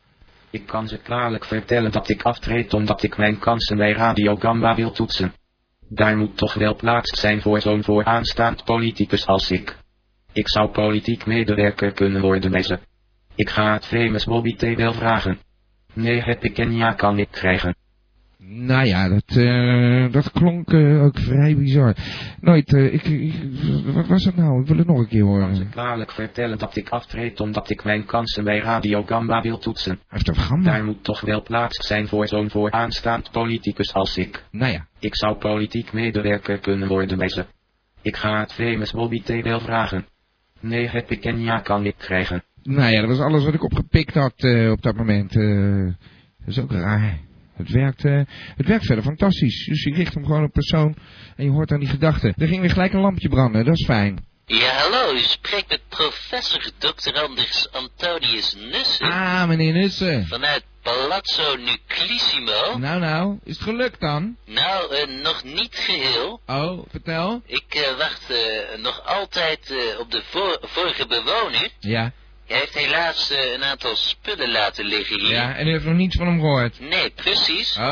Ik 0.50 0.66
kan 0.66 0.88
ze 0.88 0.98
klaarlijk 0.98 1.44
vertellen 1.44 1.90
dat 1.90 2.08
ik 2.08 2.22
aftreed 2.22 2.74
omdat 2.74 3.02
ik 3.02 3.16
mijn 3.16 3.38
kansen 3.38 3.76
bij 3.76 3.92
Radio 3.92 4.36
Gamba 4.36 4.74
wil 4.74 4.90
toetsen. 4.90 5.32
Daar 5.88 6.16
moet 6.16 6.36
toch 6.36 6.54
wel 6.54 6.76
plaats 6.76 7.20
zijn 7.20 7.40
voor 7.40 7.60
zo'n 7.60 7.84
vooraanstaand 7.84 8.64
politicus 8.64 9.26
als 9.26 9.50
ik. 9.50 9.76
Ik 10.32 10.48
zou 10.48 10.70
politiek 10.70 11.26
medewerker 11.26 11.92
kunnen 11.92 12.20
worden 12.20 12.50
bij 12.50 12.62
ze. 12.62 12.78
Ik 13.34 13.50
ga 13.50 13.72
het 13.72 13.86
famous 13.86 14.24
Bobby 14.24 14.56
T 14.56 14.76
wel 14.76 14.92
vragen. 14.92 15.38
Nee 15.92 16.22
heb 16.22 16.44
ik 16.44 16.58
en 16.58 16.76
ja 16.76 16.92
kan 16.92 17.18
ik 17.18 17.28
krijgen. 17.30 17.74
Nou 18.42 18.86
ja, 18.86 19.08
dat, 19.08 19.36
eh, 19.36 20.12
dat 20.12 20.30
klonk 20.32 20.72
eh, 20.72 21.02
ook 21.04 21.18
vrij 21.18 21.56
bizar. 21.56 21.94
Nooit, 22.40 22.72
eh, 22.74 22.92
ik, 22.94 23.04
ik- 23.04 23.34
wat 23.94 24.06
was 24.06 24.24
het 24.24 24.36
nou? 24.36 24.60
Ik 24.60 24.66
wil 24.66 24.76
het 24.76 24.86
nog 24.86 24.98
een 24.98 25.08
keer 25.08 25.18
Ik 25.20 25.26
kan 25.40 25.54
ze 25.54 25.60
horen. 25.60 25.70
klaarlijk 25.70 26.12
vertellen 26.12 26.58
dat 26.58 26.76
ik 26.76 26.88
aftreed 26.88 27.40
omdat 27.40 27.70
ik 27.70 27.84
mijn 27.84 28.04
kansen 28.04 28.44
bij 28.44 28.58
Radio 28.58 29.02
Gamba 29.02 29.40
wil 29.40 29.58
toetsen. 29.58 29.98
Heeft 30.08 30.30
over 30.30 30.42
gamba. 30.42 30.70
Daar 30.70 30.84
moet 30.84 31.04
toch 31.04 31.20
wel 31.20 31.42
plaats 31.42 31.86
zijn 31.86 32.08
voor 32.08 32.26
zo'n 32.28 32.50
vooraanstaand 32.50 33.30
politicus 33.30 33.92
als 33.94 34.16
ik. 34.16 34.44
Nou 34.50 34.72
ja, 34.72 34.86
Ik 34.98 35.16
zou 35.16 35.36
politiek 35.38 35.92
medewerker 35.92 36.58
kunnen 36.58 36.88
worden 36.88 37.18
bij 37.18 37.28
ze. 37.28 37.44
Ik 38.02 38.16
ga 38.16 38.40
het 38.40 38.52
famous 38.52 38.92
Bobby 38.92 39.22
T 39.22 39.42
wel 39.42 39.60
vragen. 39.60 40.06
Nee 40.60 40.88
heb 40.88 41.10
ik 41.10 41.24
en 41.24 41.40
ja 41.40 41.58
kan 41.60 41.84
ik 41.86 41.94
krijgen. 41.98 42.42
nou 42.62 42.90
ja, 42.92 43.00
dat 43.00 43.08
was 43.08 43.20
alles 43.20 43.44
wat 43.44 43.54
ik 43.54 43.62
opgepikt 43.64 44.14
had 44.14 44.44
op 44.70 44.82
dat 44.82 44.96
moment. 44.96 45.32
dat 45.32 46.46
is 46.46 46.58
ook 46.60 46.72
raar. 46.72 47.18
Het 47.56 47.70
werkt, 47.70 48.04
eh, 48.04 48.20
het 48.56 48.66
werkt 48.66 48.86
verder 48.86 49.04
fantastisch. 49.04 49.64
Dus 49.66 49.82
je 49.82 49.94
richt 49.94 50.14
hem 50.14 50.24
gewoon 50.24 50.44
op 50.44 50.52
persoon 50.52 50.96
en 51.36 51.44
je 51.44 51.50
hoort 51.50 51.68
dan 51.68 51.78
die 51.80 51.88
gedachten. 51.88 52.34
Er 52.36 52.48
ging 52.48 52.60
weer 52.60 52.70
gelijk 52.70 52.92
een 52.92 53.00
lampje 53.00 53.28
branden, 53.28 53.64
dat 53.64 53.74
is 53.78 53.84
fijn. 53.84 54.28
Ja, 54.46 54.72
hallo, 54.72 55.14
u 55.14 55.18
spreekt 55.18 55.68
met 55.68 55.80
professor 55.88 56.70
Dr. 56.78 57.20
Anders 57.20 57.68
Antonius 57.72 58.54
Nussen 58.70 59.06
Ah, 59.06 59.48
meneer 59.48 59.72
Nussen. 59.72 60.26
vanuit 60.26 60.64
Palazzo 60.82 61.56
Nuclissimo. 61.56 62.78
Nou, 62.78 63.00
nou, 63.00 63.38
is 63.44 63.54
het 63.54 63.62
gelukt 63.62 64.00
dan? 64.00 64.36
Nou, 64.46 64.94
eh, 64.94 65.22
nog 65.22 65.44
niet 65.44 65.74
geheel. 65.74 66.40
Oh, 66.46 66.84
vertel. 66.90 67.42
Ik 67.46 67.64
eh, 67.74 67.96
wacht 67.98 68.32
nog 68.82 69.06
altijd 69.06 69.74
op 70.00 70.10
de 70.10 70.22
vor- 70.24 70.58
vorige 70.60 71.06
bewoner. 71.06 71.68
Ja. 71.80 72.12
Hij 72.50 72.58
heeft 72.58 72.74
helaas 72.74 73.30
eh, 73.30 73.52
een 73.52 73.64
aantal 73.64 73.96
spullen 73.96 74.50
laten 74.50 74.84
liggen 74.84 75.20
hier. 75.20 75.30
Ja, 75.30 75.54
en 75.56 75.66
u 75.66 75.70
heeft 75.70 75.84
nog 75.84 75.94
niets 75.94 76.16
van 76.16 76.26
hem 76.26 76.40
gehoord. 76.40 76.80
Nee, 76.80 77.10
precies. 77.10 77.76
Oh? 77.76 77.84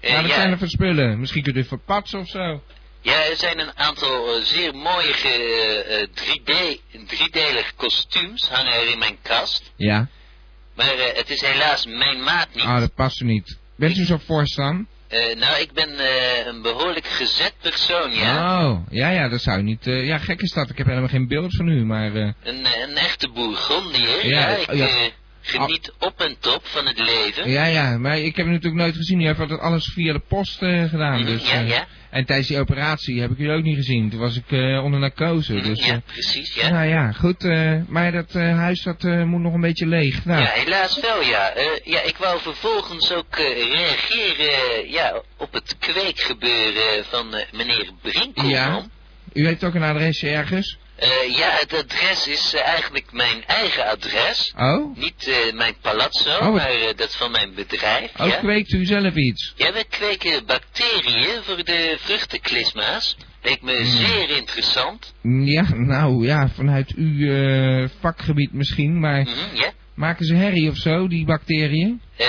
Eh, 0.00 0.10
nou, 0.10 0.22
wat 0.22 0.30
ja, 0.30 0.36
zijn 0.36 0.50
er 0.50 0.58
voor 0.58 0.68
spullen? 0.68 1.20
Misschien 1.20 1.42
kunt 1.42 1.56
u 1.56 1.64
verpatsen 1.64 2.18
of 2.20 2.28
zo. 2.28 2.62
ja, 3.00 3.24
er 3.24 3.36
zijn 3.36 3.58
een 3.58 3.76
aantal 3.78 4.34
eh, 4.36 4.42
zeer 4.42 4.74
mooie 4.74 5.12
ge- 5.12 5.84
eh, 5.88 6.06
3D, 6.24 6.80
driedelige 7.06 7.72
kostuums 7.76 8.48
hangen 8.48 8.72
er 8.72 8.88
in 8.92 8.98
mijn 8.98 9.18
kast. 9.22 9.72
Ja. 9.76 10.08
Maar 10.74 10.94
eh, 10.98 11.16
het 11.16 11.30
is 11.30 11.40
helaas 11.40 11.86
mijn 11.86 12.22
maat 12.22 12.48
niet. 12.54 12.64
Ah, 12.64 12.80
dat 12.80 12.94
past 12.94 13.20
u 13.20 13.24
niet. 13.24 13.58
Bent 13.76 13.96
u 13.96 14.04
zo 14.04 14.18
dan? 14.54 14.86
Eh, 15.10 15.36
nou, 15.36 15.60
ik 15.60 15.72
ben 15.72 15.98
eh, 15.98 16.46
een 16.46 16.62
behoorlijk 16.62 17.06
gezet 17.06 17.54
persoon, 17.60 18.12
ja. 18.12 18.64
Oh, 18.64 18.78
ja, 18.90 19.10
ja, 19.10 19.28
dat 19.28 19.40
zou 19.40 19.62
niet... 19.62 19.86
eh, 19.86 20.06
ja, 20.06 20.18
gek 20.18 20.40
is 20.40 20.52
dat. 20.52 20.70
Ik 20.70 20.78
heb 20.78 20.86
helemaal 20.86 21.08
geen 21.08 21.28
beeld 21.28 21.56
van 21.56 21.68
u, 21.68 21.84
maar... 21.84 22.14
Een, 22.14 22.34
een 22.82 22.96
echte 22.96 23.28
bourgondier. 23.28 24.26
Ja, 24.26 24.48
Ja, 24.48 24.56
ik 24.56 24.72
ja. 24.72 24.88
Geniet 25.40 25.92
op 25.98 26.20
en 26.20 26.36
top 26.38 26.66
van 26.66 26.86
het 26.86 26.98
leven. 26.98 27.50
ja, 27.50 27.64
ja, 27.64 27.98
maar 27.98 28.18
ik 28.18 28.36
heb 28.36 28.46
natuurlijk 28.46 28.74
nooit 28.74 28.96
gezien. 28.96 29.20
U 29.20 29.26
heeft 29.26 29.40
altijd 29.40 29.60
alles 29.60 29.90
via 29.94 30.12
de 30.12 30.22
post 30.28 30.62
eh, 30.62 30.84
gedaan. 30.84 31.20
Mhm, 31.20 31.26
Dus, 31.26 31.50
ja, 31.50 31.60
eh, 31.60 31.68
ja. 31.68 31.86
En 32.10 32.24
tijdens 32.24 32.48
die 32.48 32.58
operatie 32.58 33.20
heb 33.20 33.30
ik 33.30 33.38
u 33.38 33.50
ook 33.50 33.62
niet 33.62 33.76
gezien. 33.76 34.10
Toen 34.10 34.20
was 34.20 34.36
ik 34.36 34.52
eh, 34.52 34.84
onder 34.84 35.00
narcose. 35.00 35.52
Mhm, 35.54 35.68
Dus, 35.68 35.84
ja, 35.84 36.00
precies, 36.06 36.54
ja. 36.54 36.70
nou 36.70 36.88
ja, 36.88 37.12
goed. 37.12 37.42
maar 37.88 38.12
dat 38.12 38.32
huis 38.32 38.82
dat, 38.82 39.02
moet 39.02 39.40
nog 39.40 39.54
een 39.54 39.60
beetje 39.60 39.86
leeg. 39.86 40.24
Nou, 40.24 40.42
Ja, 40.42 40.50
helaas 40.54 41.00
wel, 41.00 41.22
ja. 41.22 41.52
Ja, 41.84 42.02
ik 42.02 42.16
wou 42.16 42.40
vervolgens 42.40 43.12
ook 43.12 43.36
reageren 43.36 44.90
ja, 44.90 45.22
op 45.36 45.52
het 45.52 45.76
kweekgebeuren 45.78 47.04
van 47.04 47.26
meneer 47.52 47.90
Brinkelman. 48.02 48.50
Ja. 48.50 48.82
u 49.32 49.46
heeft 49.46 49.64
ook 49.64 49.74
een 49.74 49.82
adresje 49.82 50.28
ergens? 50.28 50.78
Eh, 51.00 51.36
ja, 51.36 51.50
het 51.58 51.72
adres 51.74 52.26
is 52.28 52.54
eh, 52.54 52.66
eigenlijk 52.66 53.12
mijn 53.12 53.44
eigen 53.46 53.84
adres. 53.86 54.54
Oh? 54.58 54.96
Niet 54.96 55.28
eh, 55.28 55.52
mijn 55.54 55.74
palazzo, 55.80 56.38
Oh, 56.38 56.52
maar 56.54 56.72
dat 56.96 57.16
van 57.16 57.30
mijn 57.30 57.54
bedrijf. 57.54 58.10
Oh, 58.20 58.26
ja. 58.26 58.36
kweekt 58.36 58.72
u 58.72 58.84
zelf 58.84 59.14
iets? 59.14 59.52
ja, 59.56 59.72
we 59.72 59.84
kweken 59.88 60.46
bacteriën 60.46 61.42
voor 61.42 61.64
de 61.64 61.96
vruchtenklisma's. 61.98 63.16
Leek 63.42 63.62
me 63.62 63.74
Hmm. 63.76 63.84
zeer 63.84 64.30
interessant. 64.36 65.14
Ja, 65.44 65.74
nou 65.74 66.26
ja, 66.26 66.48
vanuit 66.48 66.92
uw 66.96 67.88
vakgebied 68.00 68.52
misschien, 68.52 69.00
maar 69.00 69.20
Mhm, 69.20 69.56
ja. 69.56 69.70
maken 69.94 70.24
ze 70.26 70.34
herrie 70.34 70.70
of 70.70 70.76
zo, 70.76 71.08
die 71.08 71.24
bacteriën? 71.24 72.00
Eh, 72.16 72.26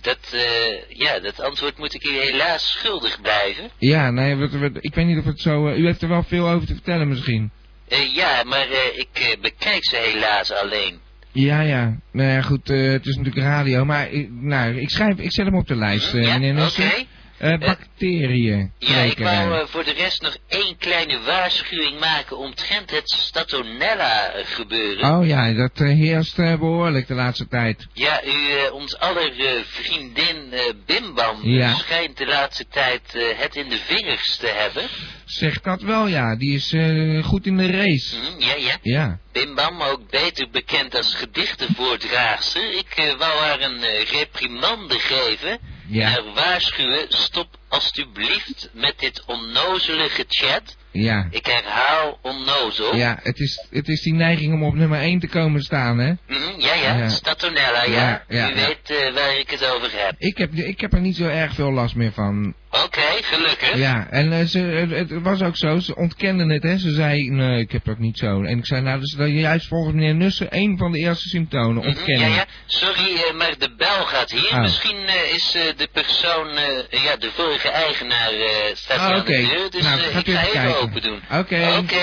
dat, 0.00 0.18
eh, 0.32 0.98
ja, 0.98 1.18
dat 1.20 1.40
antwoord 1.40 1.78
moet 1.78 1.94
ik 1.94 2.04
u 2.04 2.10
helaas 2.20 2.70
schuldig 2.70 3.20
blijven. 3.20 3.70
Ja, 3.78 4.10
nee, 4.10 4.36
ik 4.80 4.94
weet 4.94 5.06
niet 5.06 5.18
of 5.18 5.24
het 5.24 5.40
zo... 5.40 5.68
u 5.68 5.84
heeft 5.86 6.02
er 6.02 6.08
wel 6.08 6.22
veel 6.22 6.48
over 6.48 6.66
te 6.66 6.74
vertellen 6.74 7.08
misschien. 7.08 7.50
Eh, 7.88 8.14
ja, 8.14 8.42
maar 8.44 8.70
eh, 8.70 8.98
ik 8.98 9.08
eh, 9.12 9.40
bekijk 9.40 9.84
ze 9.84 9.96
helaas 9.96 10.52
alleen. 10.52 10.98
Ja, 11.32 11.60
ja. 11.60 11.96
Nou 12.12 12.30
ja, 12.30 12.42
goed, 12.42 12.68
het 12.68 13.06
is 13.06 13.16
natuurlijk 13.16 13.46
radio, 13.46 13.84
maar 13.84 14.10
ik, 14.10 14.28
nou, 14.30 14.80
ik 14.80 14.90
schrijf, 14.90 15.18
ik 15.18 15.32
zet 15.32 15.44
hem 15.44 15.56
op 15.56 15.66
de 15.66 15.76
lijst, 15.76 16.12
ja, 16.12 16.38
meneer 16.38 16.66
oké. 16.66 17.06
Eh, 17.38 17.58
bacteriën. 17.58 18.72
Ja, 18.78 18.96
ik 18.96 19.18
wou 19.18 19.54
eh, 19.54 19.66
voor 19.66 19.84
de 19.84 19.92
rest 19.92 20.22
nog 20.22 20.36
één 20.48 20.76
kleine 20.76 21.20
waarschuwing 21.20 21.98
maken 22.00 22.38
omtrent 22.38 22.90
het 22.90 23.10
Statonella 23.10 24.32
gebeuren. 24.44 25.14
Oh 25.16 25.26
ja, 25.26 25.52
dat 25.52 25.78
heerst 25.78 26.38
eh, 26.38 26.58
behoorlijk 26.58 27.06
de 27.06 27.14
laatste 27.14 27.48
tijd. 27.48 27.86
Ja, 27.92 28.22
u, 28.24 28.68
ons 28.72 28.98
aller 28.98 29.32
vriendin 29.66 30.52
Bimbam 30.86 31.36
Ja. 31.42 31.74
schijnt 31.74 32.16
de 32.16 32.26
laatste 32.26 32.66
tijd 32.70 33.02
het 33.36 33.56
in 33.56 33.68
de 33.68 33.78
vingers 33.78 34.36
te 34.36 34.46
hebben. 34.46 34.88
Zeg 35.24 35.60
dat 35.60 35.82
wel, 35.82 36.06
ja. 36.06 36.36
Die 36.36 36.54
is 36.54 36.74
goed 37.24 37.46
in 37.46 37.56
de 37.56 37.70
race. 37.70 38.16
Hm, 38.16 38.40
ja, 38.40 38.54
ja. 38.54 38.76
Ja. 38.82 39.18
Bimbam, 39.32 39.82
ook 39.82 40.10
beter 40.10 40.48
bekend 40.50 40.94
als 40.94 41.14
gedichtenvoordraagster. 41.14 42.72
Ik 42.72 43.14
wou 43.18 43.38
haar 43.38 43.60
een 43.60 43.80
reprimande 44.10 44.98
geven. 44.98 45.58
Ja. 45.90 46.22
Waarschuwen, 46.34 47.06
stop 47.08 47.58
alstublieft 47.68 48.68
met 48.72 48.98
dit 48.98 49.24
onnozele 49.24 50.08
gechat. 50.08 50.76
Ja. 50.92 51.26
Ik 51.30 51.46
herhaal 51.46 52.18
onnozel. 52.22 52.96
Ja, 52.96 53.18
het 53.22 53.38
is, 53.38 53.66
het 53.70 53.88
is 53.88 54.02
die 54.02 54.14
neiging 54.14 54.54
om 54.54 54.64
op 54.64 54.74
nummer 54.74 55.00
1 55.00 55.18
te 55.20 55.26
komen 55.26 55.62
staan, 55.62 55.98
hè. 55.98 56.12
Mhm, 56.28 56.60
ja, 56.60 56.74
ja, 56.74 56.96
Ja. 56.96 57.08
Statonella, 57.08 57.84
ja. 57.84 57.90
Ja, 57.90 58.22
ja, 58.28 58.50
U 58.50 58.54
weet 58.54 58.90
eh, 58.90 59.14
waar 59.14 59.38
ik 59.38 59.50
het 59.50 59.64
over 59.74 59.90
heb. 59.92 60.14
Ik 60.18 60.38
heb, 60.38 60.52
ik 60.52 60.80
heb 60.80 60.92
er 60.92 61.00
niet 61.00 61.16
zo 61.16 61.24
erg 61.28 61.54
veel 61.54 61.72
last 61.72 61.94
meer 61.94 62.12
van. 62.12 62.54
Oké, 62.84 63.00
gelukkig. 63.22 63.76
Ja, 63.76 64.06
en 64.10 64.32
eh, 64.32 64.44
ze, 64.44 64.58
het, 64.58 64.90
het 65.10 65.22
was 65.22 65.42
ook 65.42 65.56
zo, 65.56 65.78
ze 65.78 65.96
ontkenden 65.96 66.48
het, 66.50 66.62
hè. 66.62 66.78
Ze 66.78 66.90
zei, 66.90 67.30
nee, 67.30 67.60
ik 67.60 67.72
heb 67.72 67.84
dat 67.84 67.98
niet 67.98 68.18
zo. 68.18 68.42
En 68.42 68.58
ik 68.58 68.66
zei, 68.66 68.80
nou, 68.80 68.94
dat 68.98 69.06
is 69.06 69.14
dan 69.14 69.30
juist 69.32 69.66
volgens 69.68 69.94
meneer 69.94 70.14
Nussen 70.14 70.50
één 70.50 70.78
van 70.78 70.92
de 70.92 70.98
eerste 70.98 71.28
symptomen, 71.28 71.76
Mhm, 71.76 71.86
ontkennen. 71.88 72.28
Ja, 72.28 72.34
ja. 72.34 72.44
Sorry, 72.66 73.14
eh, 73.14 73.34
maar 73.34 73.54
de 73.58 73.74
bel 73.76 74.04
gaat 74.04 74.30
hier. 74.30 74.50
Oh. 74.52 74.60
Misschien 74.60 74.96
is 75.34 75.50
de 75.76 75.88
persoon, 75.92 76.48
ja, 76.90 77.16
de 77.16 77.30
vorige 77.34 77.68
eigenaar 77.68 78.30
staat 78.74 78.98
hier 79.00 79.08
aan 79.14 79.20
oké. 79.20 79.32
de 79.32 79.46
deur. 79.56 79.70
Dus 79.70 79.82
Nou, 79.82 80.00
gaat 80.00 80.20
ik 80.20 80.26
u 80.26 80.36
even 80.36 80.52
kijken. 80.52 80.77
Open 80.82 81.02
doen. 81.02 81.20
Oké, 81.38 81.60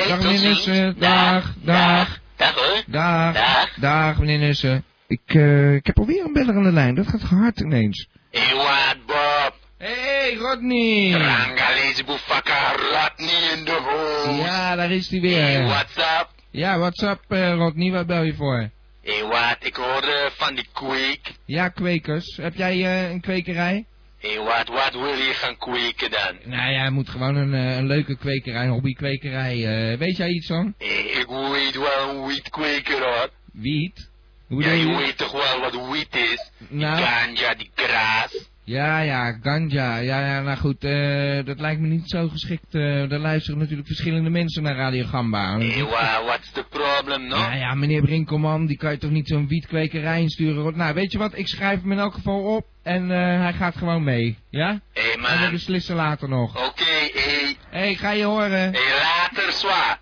dag 0.08 0.22
meneer. 0.22 0.42
Nussen. 0.42 0.96
Dag, 1.00 1.54
dag, 1.62 2.20
Dag 2.36 2.54
hoor. 2.56 2.84
dag, 2.88 3.34
Dag. 3.34 3.74
dag 3.80 4.20
meneer 4.20 4.38
Nussen. 4.40 4.84
Ik, 5.08 5.22
eh, 5.26 5.74
ik 5.74 5.86
heb 5.86 5.98
alweer 6.00 6.26
een 6.26 6.34
beller 6.34 6.56
aan 6.56 6.64
de 6.64 6.72
lijn, 6.72 6.96
dat 6.96 7.08
gaat 7.08 7.22
hard 7.22 7.60
ineens. 7.60 8.08
Hey, 8.32 8.56
what, 8.56 8.96
Bob? 9.06 9.54
Hey, 9.78 10.36
Rodney! 10.40 11.12
Rangalese 11.12 12.04
bufaka 12.04 12.72
Rodney 12.72 13.52
in 13.58 13.66
de 13.66 13.72
hoofd. 13.86 14.38
Ja, 14.42 14.76
daar 14.76 14.92
is 14.92 15.10
hij 15.10 15.20
Hey, 15.20 15.30
weer. 15.60 15.68
what's 15.68 15.98
up? 15.98 16.28
Ja, 16.52 16.78
what's 16.78 17.02
up, 17.02 17.20
eh, 17.28 17.54
Rodney, 17.54 17.92
waar 17.92 18.06
bel 18.06 18.24
je 18.24 18.34
voor? 18.36 18.70
Hey, 19.04 19.24
wat? 19.24 19.58
Ik 19.60 19.76
hoorde 19.76 20.30
van 20.38 20.56
die 20.56 20.68
kweek. 20.74 21.32
Ja, 21.46 21.70
kwekers. 21.70 22.38
Heb 22.42 22.56
jij 22.56 22.74
eh, 22.86 23.10
een 23.10 23.22
kwekerij? 23.22 23.86
Hey, 24.26 24.40
wat? 24.40 24.68
Wat 24.68 24.94
wil 24.94 25.14
je 25.16 25.34
gaan 25.34 25.58
kweken 25.58 26.12
dan? 26.12 26.38
Nou 26.44 26.72
ja, 26.72 26.84
je 26.84 26.90
moet 26.90 27.10
gewoon 27.10 27.36
een, 27.36 27.54
eh, 27.54 27.76
een 27.78 27.88
leuke 27.88 28.18
kwekerij, 28.18 28.64
een 28.64 28.70
hobbykwekerij. 28.70 29.66
eh 29.92 29.98
weet 29.98 30.18
jij 30.18 30.30
iets 30.30 30.48
van? 30.48 30.74
Hey, 30.78 31.04
ik 31.04 31.26
weet 31.28 31.76
wel 31.76 32.10
een 32.10 32.28
wietkweker 32.28 33.00
hoor. 33.04 33.30
Wiet? 33.54 34.10
Hoe 34.48 34.64
Ja, 34.64 34.70
bedoel 34.70 34.92
je 34.92 34.98
weet 34.98 35.18
toch 35.18 35.32
wel 35.32 35.60
wat 35.60 35.92
wiet 35.92 36.16
is? 36.16 36.52
Nou. 36.68 36.96
Die 36.98 37.06
ganja, 37.06 37.54
die 37.56 37.70
graas. 37.76 38.50
Ja, 38.67 38.99
ja, 38.99 39.38
ganja. 39.41 39.97
Ja, 39.97 40.19
ja, 40.25 40.41
nou 40.41 40.58
goed, 40.58 40.84
eh, 40.84 41.45
dat 41.45 41.60
lijkt 41.60 41.82
me 41.82 41.88
niet 41.88 42.10
zo 42.10 42.28
geschikt. 42.28 42.75
eh 42.75 43.10
daar 43.10 43.19
luisteren 43.19 43.60
natuurlijk 43.60 43.88
verschillende 43.88 44.30
mensen 44.30 44.63
naar 44.63 44.75
Radio 44.75 45.06
Gamba. 45.06 45.58
Hey, 45.58 45.84
wa, 45.84 46.23
what's 46.25 46.51
the 46.51 46.65
problem, 46.69 47.28
no? 47.28 47.36
Ja, 47.38 47.54
ja, 47.54 47.73
meneer 47.73 48.01
Brinkelman, 48.01 48.65
die 48.65 48.78
kan 48.78 48.91
je 48.91 48.97
toch 48.97 49.12
niet 49.12 49.28
zo'n 49.28 49.47
wietkwekerij 49.47 50.21
insturen? 50.21 50.78
Nou, 50.78 50.93
weet 50.93 51.12
je 51.12 51.17
wat, 51.17 51.38
ik 51.38 51.47
schrijf 51.47 51.82
hem 51.82 51.91
in 51.91 51.99
elk 51.99 52.13
geval 52.13 52.56
op 52.56 52.65
en 52.84 53.12
eh, 53.12 53.17
hij 53.41 53.54
gaat 53.54 53.78
gewoon 53.78 54.04
mee. 54.04 54.38
Ja? 54.49 54.80
Hey, 54.93 55.13
En 55.13 55.45
we 55.45 55.51
beslissen 55.51 55.95
later 55.95 56.30
nog. 56.30 56.67
Oké, 56.67 56.84
hey. 57.13 57.56
Hé, 57.69 57.80
hey, 57.80 57.95
ga 57.95 58.12
je 58.12 58.23
horen? 58.23 58.73
Hey, 58.73 58.93
later, 59.04 59.51
zwaar. 59.51 59.99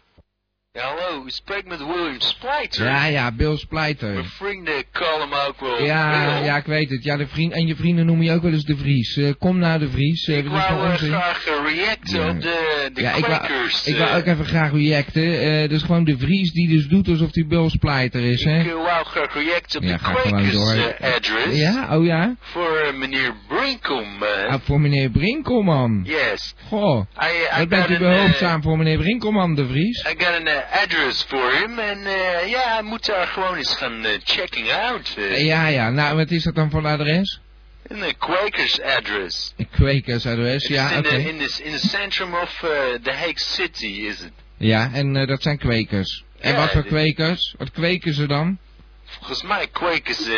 Ja, 0.76 0.82
hallo, 0.84 1.26
u 1.26 1.30
spreekt 1.30 1.68
met 1.68 1.80
William 1.86 2.20
Splijter. 2.20 2.86
Ja, 2.86 3.06
ja, 3.06 3.32
Bill 3.32 3.58
Splijter. 3.58 4.14
Mijn 4.14 4.26
vrienden 4.26 4.84
callen 4.92 5.30
hem 5.30 5.40
ook 5.48 5.60
wel 5.60 5.84
Ja, 5.84 6.34
Bill. 6.36 6.44
ja, 6.46 6.58
ik 6.58 6.66
weet 6.66 6.90
het. 6.90 7.04
Ja, 7.04 7.18
de 7.18 7.28
vriend, 7.28 7.52
en 7.54 7.68
je 7.68 7.76
vrienden 7.76 8.06
noemen 8.06 8.26
je 8.26 8.32
ook 8.32 8.42
wel 8.42 8.52
eens 8.52 8.64
de 8.66 8.78
Vries. 8.78 9.18
Eh, 9.18 9.30
kom 9.40 9.58
naar 9.58 9.80
de 9.80 9.90
Vries. 9.90 10.28
eh, 10.28 10.38
Ik 10.38 10.48
wou 10.48 10.62
graag 10.98 11.46
eh, 11.48 11.76
reacten 11.76 12.20
Ja. 12.20 12.30
op 12.30 12.42
de, 12.42 12.90
de 12.94 13.02
ja, 13.02 13.14
ik 13.14 13.26
wou, 13.26 13.42
ik 13.84 14.16
ook 14.18 14.26
even 14.26 14.46
graag 14.46 14.72
reacten. 14.72 15.70
Dus 15.70 15.82
gewoon 15.82 16.04
de 16.04 16.18
Vries 16.18 16.52
die 16.52 16.68
dus 16.70 16.88
doet 16.88 17.08
alsof 17.08 17.30
hij 17.34 17.46
Bill 17.48 17.70
Splijter 17.70 18.22
is, 18.22 18.44
hè? 18.44 18.60
Ik 18.60 18.72
wou 18.72 19.06
graag 19.06 19.34
reacten 19.34 19.80
op 19.82 19.86
Ja, 19.88 19.98
de 19.98 20.04
ga 20.04 20.14
gewoon 20.14 20.52
door. 20.52 20.74
Quakers 20.74 20.98
eh, 21.00 21.14
address. 21.16 21.58
Ja, 21.60 21.98
oh 21.98 22.06
ja? 22.06 22.36
Voor 22.40 22.94
meneer 22.98 23.34
Brinkelman. 23.48 24.48
Ah, 24.48 24.60
voor 24.64 24.82
meneer 24.82 25.10
Brinkelman. 25.10 26.02
Yes. 26.04 26.54
Goh, 26.68 27.06
I, 27.22 27.26
I 27.56 27.60
wat 27.60 27.70
bent 27.70 27.90
u 27.90 27.98
behulpzaam 27.98 28.62
voor 28.62 28.78
meneer 28.78 28.98
Brinkelman, 28.98 29.56
de 29.56 29.66
Vries? 29.68 30.00
I 30.00 30.14
got 30.24 30.48
an 30.48 30.62
address 30.72 31.24
voor 31.28 31.52
hem. 31.52 31.80
En 31.80 32.06
eh, 32.06 32.50
ja, 32.50 32.74
hij 32.74 32.84
moet 32.84 33.06
daar 33.06 33.28
gewoon 33.28 33.56
eens 33.56 33.76
gaan 33.76 34.06
eh, 34.06 34.12
checking 34.24 34.72
out. 34.72 35.14
eh. 35.18 35.24
Eh, 35.32 35.46
ja, 35.46 35.68
ja, 35.68 35.90
nou, 35.90 36.16
wat 36.16 36.32
is 36.32 36.44
dat 36.44 36.56
dan 36.56 36.70
voor 36.70 36.80
een 36.80 36.86
adres? 37.00 37.40
Een 37.88 38.04
eh, 38.04 38.14
Quakers 38.18 38.82
address. 38.82 39.54
Een 39.58 39.70
Kwekersadres, 39.70 40.68
ja, 40.68 40.90
It's 40.90 40.98
oké. 41.08 41.16
in, 41.16 41.24
the, 41.24 41.30
in, 41.30 41.38
the, 41.48 41.64
in 41.64 41.72
the 41.72 41.88
centrum 41.88 42.34
of 42.34 42.62
uh, 42.64 42.70
the 43.04 43.12
Hague 43.12 43.40
City, 43.40 43.86
is 44.08 44.22
it? 44.22 44.32
Ja, 44.58 44.90
en 44.94 45.16
eh, 45.16 45.28
dat 45.28 45.42
zijn 45.42 45.58
kwekers. 45.58 46.24
En 46.40 46.52
Ja, 46.52 46.58
wat 46.60 46.72
voor 46.72 46.84
kwekers? 46.86 47.56
Wat 47.58 47.72
kweken 47.72 48.14
ze 48.14 48.28
dan? 48.28 48.58
Volgens 49.06 49.44
mij 49.44 49.68
Quakers 49.72 50.28
uh, 50.28 50.36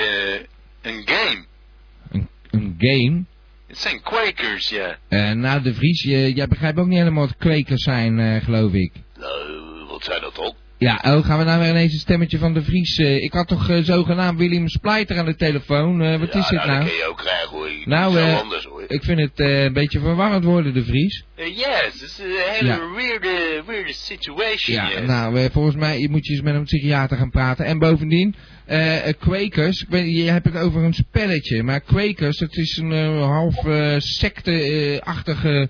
een 0.81 1.01
game. 1.05 1.45
Een, 2.11 2.27
een 2.51 2.75
game? 2.77 3.23
Het 3.67 3.77
zijn 3.77 4.01
Quakers, 4.01 4.69
ja. 4.69 4.97
Eh, 5.07 5.31
nou, 5.31 5.61
de 5.61 5.73
Vries, 5.73 6.03
je, 6.03 6.33
jij 6.33 6.47
begrijpt 6.47 6.77
ook 6.79 6.87
niet 6.87 6.97
helemaal 6.97 7.25
wat 7.25 7.35
kwekers 7.37 7.83
zijn, 7.83 8.19
eh, 8.19 8.43
geloof 8.43 8.73
ik. 8.73 8.91
Nou, 9.19 9.33
zijn 10.03 10.21
dat 10.21 10.39
ook? 10.39 10.55
Ja, 10.77 11.01
oh, 11.05 11.25
gaan 11.25 11.37
we 11.37 11.43
nou 11.43 11.59
weer 11.59 11.69
ineens 11.69 11.93
een 11.93 11.99
stemmetje 11.99 12.37
van 12.37 12.53
de 12.53 12.63
Vries. 12.63 12.97
eh, 12.97 13.15
ik 13.23 13.33
had 13.33 13.47
toch 13.47 13.69
eh, 13.69 13.77
zogenaamd 13.83 14.39
William 14.39 14.67
Splijter 14.67 15.17
aan 15.17 15.25
de 15.25 15.35
telefoon. 15.35 16.01
Eh, 16.01 16.19
wat 16.19 16.33
ja, 16.33 16.39
is 16.39 16.47
dit 16.47 16.57
nou, 16.57 16.67
nou? 16.67 16.79
dat 16.79 16.89
kun 16.89 16.97
je 16.97 17.05
ook 17.09 17.17
krijgen 17.17 17.49
hoor. 17.49 17.69
Nou, 17.85 18.13
Zo 18.13 18.35
anders 18.35 18.63
hoor. 18.65 18.83
Ik 18.87 19.03
vind 19.03 19.19
het 19.19 19.39
een 19.39 19.73
beetje 19.73 19.99
verwarrend 19.99 20.43
worden, 20.43 20.73
de 20.73 20.83
Vries. 20.83 21.23
Yes, 21.35 22.01
it's 22.01 22.19
a 22.19 22.51
hele 22.51 22.67
Ja. 22.67 22.79
weird, 22.95 23.65
weird 23.65 23.95
situation. 23.95 24.75
Ja, 24.75 24.89
yes. 24.89 25.07
nou, 25.07 25.49
volgens 25.51 25.75
mij 25.75 25.99
je 25.99 26.09
moet 26.09 26.25
je 26.25 26.33
eens 26.33 26.41
met 26.41 26.55
een 26.55 26.63
psychiater 26.63 27.17
gaan 27.17 27.29
praten. 27.29 27.65
En 27.65 27.79
bovendien, 27.79 28.35
Quakers, 29.19 29.81
ik 29.81 29.89
weet, 29.89 30.15
je 30.15 30.31
hebt 30.31 30.45
het 30.45 30.57
over 30.57 30.83
een 30.83 30.93
spelletje, 30.93 31.63
maar 31.63 31.79
Quakers, 31.81 32.39
het 32.39 32.55
is 32.57 32.77
een 32.77 33.17
half 33.17 33.55
secte-achtige 33.97 35.69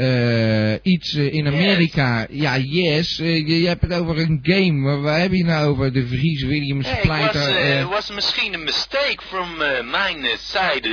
eh, 0.00 0.92
iets 0.92 1.14
eh, 1.14 1.32
in 1.32 1.46
Amerika. 1.46 2.26
Ja, 2.30 2.56
yes, 2.56 3.18
eh, 3.18 3.36
je, 3.36 3.60
je 3.60 3.66
hebt 3.68 3.82
het 3.82 3.92
over 3.92 4.18
een 4.18 4.38
game. 4.42 4.82
Waar, 4.82 5.00
waar 5.00 5.20
heb 5.20 5.32
je 5.32 5.44
nou 5.44 5.66
over? 5.68 5.92
De 5.92 6.06
Vries 6.06 6.42
Williams 6.42 6.90
Hey, 6.90 7.00
Pleiter. 7.00 7.50
uh, 7.50 7.80
eh, 7.80 7.88
was 7.88 8.10
misschien 8.10 8.54
een 8.54 8.64
mistake 8.64 9.22
from 9.26 9.60
uh, 9.60 9.90
mijn 9.90 10.24
uh, 10.24 10.30
side. 10.36 10.88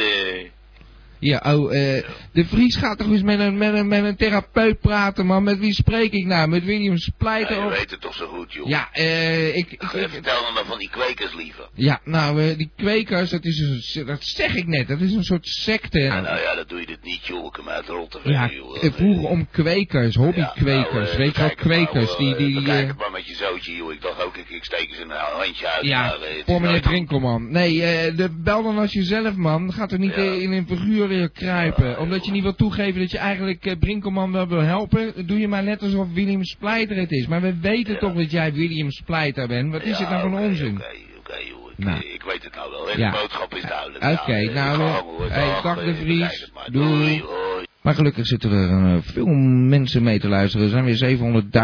Uh. 1.19 1.29
Ja, 1.29 1.55
oh, 1.55 1.75
eh, 1.75 2.03
de 2.33 2.45
Vries 2.45 2.75
gaat 2.75 2.97
toch 2.97 3.07
eens 3.11 3.21
met 3.21 3.39
een, 3.39 3.57
met, 3.57 3.73
een, 3.73 3.87
met 3.87 4.03
een 4.03 4.15
therapeut 4.15 4.79
praten, 4.79 5.25
man. 5.25 5.43
Met 5.43 5.59
wie 5.59 5.73
spreek 5.73 6.11
ik 6.11 6.25
nou? 6.25 6.47
Met 6.49 6.63
William 6.65 6.97
Splijter? 6.97 7.55
Ja, 7.55 7.61
je 7.61 7.67
of- 7.69 7.77
weet 7.77 7.91
het 7.91 8.01
toch 8.01 8.13
zo 8.13 8.27
goed, 8.27 8.53
joh. 8.53 8.67
Ja, 8.67 8.89
eh, 8.91 9.47
ik, 9.47 9.71
ik, 9.71 9.81
ik- 9.81 10.09
Vertel 10.09 10.41
me 10.41 10.51
maar 10.53 10.65
van 10.65 10.77
die 10.79 10.89
kwekers 10.89 11.33
liever. 11.35 11.69
ja, 11.73 11.99
nou, 12.03 12.41
eh, 12.43 12.57
die 12.57 12.71
kwekers, 12.75 13.29
dat 13.29 13.45
is 13.45 13.59
een, 13.95 14.05
dat 14.05 14.23
zeg 14.23 14.55
ik 14.55 14.67
net, 14.67 14.87
dat 14.87 14.99
is 15.01 15.13
een 15.13 15.23
soort 15.23 15.47
secte. 15.47 15.99
Ja, 15.99 16.21
nou 16.21 16.39
ja, 16.39 16.55
dat 16.55 16.69
doe 16.69 16.79
je 16.79 16.85
dit 16.85 17.03
niet, 17.03 17.25
joh. 17.27 17.45
Ik 17.45 17.55
hem 17.55 17.69
uit 17.69 17.85
de 17.85 17.91
rot 17.91 18.11
te 18.11 18.19
Ja, 18.23 18.49
joh. 18.53 18.83
eh, 18.83 18.91
vroeger 18.93 19.29
om 19.29 19.47
kwekers, 19.51 20.15
hobbykwekers, 20.15 20.91
Nou, 20.93 21.07
eh, 21.11 21.17
weet 21.17 21.35
je 21.35 21.41
wel, 21.41 21.47
maar, 21.47 21.55
kwekers, 21.55 22.17
die, 22.17 22.35
die, 22.35 22.69
het 22.71 22.97
maar 22.97 23.11
met 23.11 23.27
je 23.27 23.35
zootje, 23.35 23.75
joh. 23.75 23.93
Ik 23.93 24.01
dacht 24.01 24.23
ook, 24.23 24.37
ik, 24.37 24.49
ik 24.49 24.63
steek 24.63 24.89
eens 24.89 24.99
een 24.99 25.09
handje 25.11 25.67
uit. 25.67 25.85
ja, 25.85 26.15
voor 26.45 26.61
meneer 26.61 26.79
Brinkelman. 26.81 27.51
Nee, 27.51 27.75
de, 28.15 28.29
bel 28.43 28.63
dan 28.63 28.77
als 28.77 28.93
jezelf, 28.93 29.35
man. 29.35 29.73
Gaat 29.73 29.91
er 29.91 29.99
niet 29.99 30.15
Ja. 30.15 30.21
in 30.21 30.51
een 30.51 30.67
figuur 30.67 31.06
eh, 31.11 31.27
kruipen. 31.33 31.99
Omdat 31.99 32.25
je 32.25 32.31
niet 32.31 32.43
wil 32.43 32.55
toegeven 32.55 32.99
dat 32.99 33.11
je 33.11 33.17
eigenlijk 33.17 33.65
eh, 33.65 33.77
Brinkelman 33.79 34.31
wel 34.31 34.47
wil 34.47 34.61
helpen, 34.61 35.13
doe 35.27 35.39
je 35.39 35.47
maar 35.47 35.63
net 35.63 35.81
alsof 35.81 36.07
William 36.13 36.43
Splijter 36.43 36.97
het 36.97 37.11
is. 37.11 37.27
Maar 37.27 37.41
we 37.41 37.59
weten 37.61 37.93
Ja. 37.93 37.99
toch 37.99 38.13
dat 38.13 38.31
jij 38.31 38.53
William 38.53 38.91
Splijter 38.91 39.47
bent. 39.47 39.71
Wat 39.71 39.83
is 39.83 39.97
Ja, 39.97 40.03
het 40.03 40.09
nou 40.09 40.21
voor 40.29 40.39
oké, 40.39 40.47
onzin? 40.47 40.75
Oké, 40.75 40.85
oké, 41.19 41.35
joh. 41.49 41.71
Ik, 41.77 41.85
Nou. 41.85 41.97
eh, 41.99 42.13
ik 42.13 42.23
weet 42.23 42.43
het 42.43 42.55
nou 42.55 42.71
wel. 42.71 42.97
Ja. 42.97 43.11
De 43.11 43.17
boodschap 43.21 43.53
is 43.55 43.61
duidelijk. 43.61 44.03
Oké, 44.21 44.31
eh, 44.33 44.53
nou, 44.53 44.81
eh, 44.81 44.91
hoor. 44.95 45.29
hey, 45.29 45.61
Dag, 45.63 45.75
de 45.83 45.91
eh, 45.91 45.95
Vries. 45.95 46.51
Doei. 46.71 47.21
Hoi. 47.21 47.65
Maar 47.81 47.93
gelukkig 47.95 48.25
zitten 48.25 48.51
er 48.51 48.69
eh, 48.95 48.97
veel 49.01 49.25
mensen 49.67 50.03
mee 50.03 50.19
te 50.19 50.27
luisteren. 50.27 50.65
Er 50.65 50.71
zijn 50.71 50.85
weer 50.85 50.95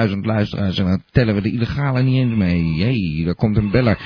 700.000 0.10 0.26
luisteraars 0.26 0.78
en 0.78 0.86
dan 0.86 1.02
tellen 1.12 1.36
we 1.36 1.42
de 1.42 1.52
illegale 1.52 2.02
niet 2.04 2.22
eens 2.22 2.36
mee. 2.36 2.82
hey, 2.84 3.26
daar 3.26 3.36
komt 3.36 3.58
een 3.58 3.72
beller. 3.72 3.98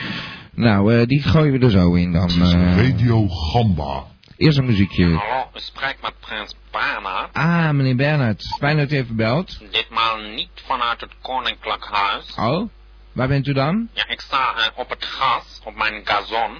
Nou, 0.56 0.94
eh, 0.96 1.06
die 1.08 1.22
gooien 1.24 1.60
we 1.60 1.66
er 1.66 1.72
zo 1.72 1.94
in 1.94 2.12
dan. 2.12 2.30
eh. 2.30 2.88
Radio 2.88 3.28
Gamba. 3.28 4.04
Eerst 4.38 4.58
een 4.58 4.66
muziekje. 4.66 5.16
Hallo, 5.16 5.50
spreek 5.54 5.98
met 6.02 6.14
prins 6.20 6.56
Bernhard. 6.72 7.34
Ah, 7.34 7.70
meneer 7.70 7.96
Bernhard. 7.96 8.44
Fijn 8.60 8.78
dat 8.78 8.92
u 8.92 8.96
even 8.96 9.16
belt. 9.16 9.72
Ditmaal 9.72 10.18
niet 10.18 10.50
vanuit 10.66 11.02
het 11.02 11.12
koninklijk 11.22 11.86
huis. 11.92 12.36
Oh, 12.36 12.70
waar 13.12 13.28
bent 13.28 13.48
u 13.48 13.54
dan? 13.54 13.90
Ja, 13.94 14.08
ik 14.08 14.22
sta 14.22 14.54
eh, 14.56 14.66
op 14.76 14.90
het 14.90 15.04
gras, 15.06 15.62
op 15.64 15.76
mijn 15.76 16.02
gazon. 16.04 16.58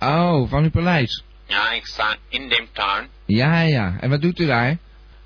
Oh, 0.00 0.50
van 0.50 0.62
uw 0.62 0.70
paleis. 0.70 1.22
Ja, 1.46 1.70
ik 1.72 1.86
sta 1.86 2.16
in 2.28 2.48
de 2.48 2.66
tuin. 2.72 3.08
Ja, 3.24 3.60
ja. 3.60 3.96
En 4.00 4.10
wat 4.10 4.20
doet 4.20 4.38
u 4.38 4.46
daar? 4.46 4.76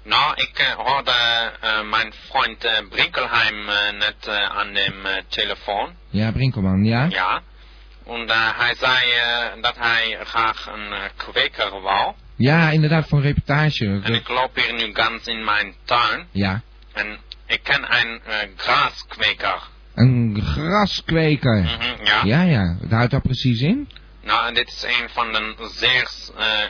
Nou, 0.05 0.35
ik 0.35 0.59
eh, 0.59 0.67
hoorde 0.67 1.13
eh, 1.61 1.91
mijn 1.91 2.13
vriend 2.13 2.89
Brinkelheim 2.89 3.65
net 3.99 4.29
aan 4.29 4.73
de 4.73 5.23
telefoon. 5.29 5.91
Ja, 6.11 6.33
Brinkelman, 6.33 6.85
ja? 6.85 7.07
Ja. 7.11 7.43
En 8.07 8.29
eh, 8.29 8.59
hij 8.59 8.75
zei 8.75 9.11
eh, 9.11 9.63
dat 9.63 9.77
hij 9.79 10.19
graag 10.25 10.67
een 10.67 10.93
eh, 10.93 11.03
kweker 11.17 11.81
wou. 11.81 12.15
Ja, 12.37 12.71
inderdaad, 12.71 13.09
voor 13.09 13.19
een 13.19 13.25
reportage. 13.25 14.01
En 14.03 14.15
ik 14.15 14.29
loop 14.29 14.57
hier 14.57 14.75
nu 14.75 14.95
ganz 14.95 15.27
in 15.27 15.45
mijn 15.45 15.75
tuin. 15.85 16.27
Ja. 16.31 16.63
En 16.93 17.19
ik 17.47 17.63
ken 17.63 17.83
een 17.97 18.21
eh, 18.25 18.49
graskweker. 18.57 19.63
Een 19.95 20.43
graskweker. 20.45 21.63
Mhm, 21.63 22.05
ja. 22.05 22.21
Ja, 22.25 22.43
ja. 22.43 22.77
Wat 22.81 22.91
houdt 22.91 23.11
dat 23.11 23.23
precies 23.23 23.61
in? 23.61 23.89
Nou, 24.23 24.47
en 24.47 24.55
dit 24.55 24.69
is 24.69 24.83
een 24.83 25.09
van 25.09 25.33
de 25.33 25.71
zeer, 25.75 26.11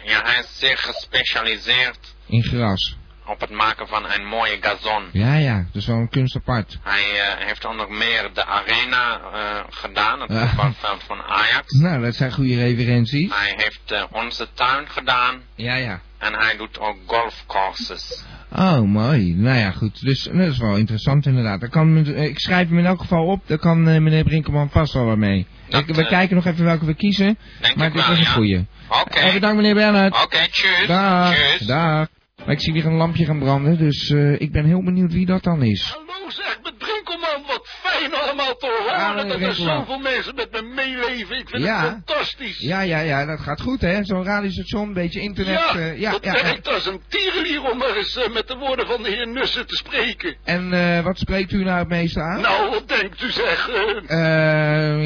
ja, 0.04 0.22
hij 0.24 0.38
is 0.38 0.58
zeer 0.58 0.78
gespecialiseerd 0.78 2.14
In 2.26 2.42
gras. 2.42 2.96
Op 3.26 3.40
het 3.40 3.50
maken 3.50 3.88
van 3.88 4.04
een 4.12 4.26
mooie 4.26 4.56
gazon. 4.60 5.02
Ja, 5.12 5.34
ja. 5.34 5.56
Dat 5.72 5.82
is 5.82 5.86
wel 5.86 5.96
een 5.96 6.08
kunst 6.08 6.36
apart. 6.36 6.78
Hij 6.82 7.20
eh, 7.20 7.46
heeft 7.46 7.64
onder 7.64 7.90
meer 7.90 8.30
de 8.34 8.44
arena 8.46 9.20
eh, 9.32 9.64
gedaan, 9.70 10.20
het 10.20 10.32
voetbalveld 10.38 11.02
van 11.06 11.22
Ajax. 11.22 11.72
Nou, 11.82 12.02
dat 12.02 12.14
zijn 12.14 12.32
goede 12.32 12.54
referenties. 12.56 13.32
Hij 13.34 13.52
heeft 13.56 13.92
eh, 13.92 14.02
onze 14.10 14.48
tuin 14.54 14.88
gedaan 14.88 15.40
Ja, 15.54 15.74
ja. 15.74 16.00
en 16.18 16.34
hij 16.34 16.56
doet 16.56 16.78
ook 16.80 16.96
golfcourses. 17.06 18.24
Oh, 18.56 18.80
mooi. 18.80 19.34
Nou 19.34 19.58
ja, 19.58 19.70
goed. 19.70 20.00
Dus 20.04 20.22
dat 20.22 20.34
is 20.34 20.58
wel 20.58 20.76
interessant 20.76 21.26
inderdaad. 21.26 21.60
Daar 21.60 21.68
kan, 21.68 22.06
ik 22.06 22.38
schrijf 22.40 22.68
hem 22.68 22.78
in 22.78 22.86
elk 22.86 23.00
geval 23.00 23.26
op. 23.26 23.42
Daar 23.46 23.58
kan 23.58 23.82
meneer 23.82 24.24
Brinkelman 24.24 24.70
vast 24.70 24.92
wel 24.92 25.04
wat 25.04 25.16
mee. 25.16 25.46
Dat, 25.68 25.88
Ik- 25.88 25.94
we 25.94 26.06
kijken 26.06 26.36
nog 26.36 26.46
even 26.46 26.64
welke 26.64 26.84
we 26.84 26.94
kiezen. 26.94 27.38
Maar 27.74 27.92
dit 27.92 28.06
was 28.06 28.16
een 28.18 28.22
ja. 28.24 28.30
goeie. 28.30 28.66
Oké. 28.88 29.18
Eh, 29.18 29.32
bedankt 29.32 29.56
meneer 29.56 29.74
Bernhard. 29.74 30.22
Oké, 30.24 30.48
tjus. 30.50 30.86
Dag. 30.86 31.34
Tjus. 31.34 31.66
Dag. 31.66 32.08
Maar 32.44 32.54
ik 32.54 32.60
zie 32.60 32.72
weer 32.72 32.86
een 32.86 32.96
lampje 32.96 33.24
gaan 33.24 33.38
branden. 33.38 33.78
Dus 33.78 34.10
eh, 34.10 34.40
ik 34.40 34.52
ben 34.52 34.64
heel 34.64 34.82
benieuwd 34.82 35.12
wie 35.12 35.26
dat 35.26 35.42
dan 35.42 35.62
is. 35.62 35.96
Hallo 35.96 36.30
zeg, 36.30 36.58
met 36.62 36.78
Brinkelman, 36.78 37.42
wat 37.46 37.62
fijn 37.64 38.14
allemaal 38.14 38.56
te 38.56 38.71
Horen 39.00 39.16
meneer 39.16 39.38
dat 39.38 39.48
er 39.48 39.54
zoveel 39.54 39.98
mensen 39.98 40.34
met 40.34 40.48
me 40.52 40.62
meeleven. 40.62 41.38
Ik 41.38 41.48
vind 41.48 41.62
Ja. 41.62 41.80
het 41.80 41.88
fantastisch. 41.90 42.58
Ja, 42.58 42.80
ja, 42.80 42.98
ja. 42.98 43.24
Dat 43.26 43.40
gaat 43.40 43.60
goed 43.60 43.80
hè. 43.80 44.04
Zo'n 44.04 44.24
radiostation, 44.24 44.86
een 44.88 44.92
beetje 44.94 45.20
internet. 45.20 45.58
Ja, 45.58 45.74
eh, 45.78 46.00
ja, 46.00 46.10
dat 46.10 46.24
ja, 46.24 46.32
werkt 46.32 46.68
als 46.68 46.86
een 46.86 47.00
tierenlier 47.08 47.70
om 47.70 47.78
maar 47.78 47.96
eens 47.96 48.16
eh, 48.16 48.32
met 48.32 48.48
de 48.48 48.56
woorden 48.56 48.86
van 48.86 49.02
de 49.02 49.08
heer 49.08 49.28
Nussen 49.28 49.66
te 49.66 49.76
spreken. 49.76 50.36
En 50.44 50.72
eh, 50.72 51.04
wat 51.04 51.18
spreekt 51.18 51.52
u 51.52 51.64
nou 51.64 51.78
het 51.78 51.88
meeste 51.88 52.20
aan? 52.20 52.40
Nou, 52.40 52.70
wat 52.70 52.88
denkt 52.88 53.22
u 53.22 53.30
zeg? 53.30 53.70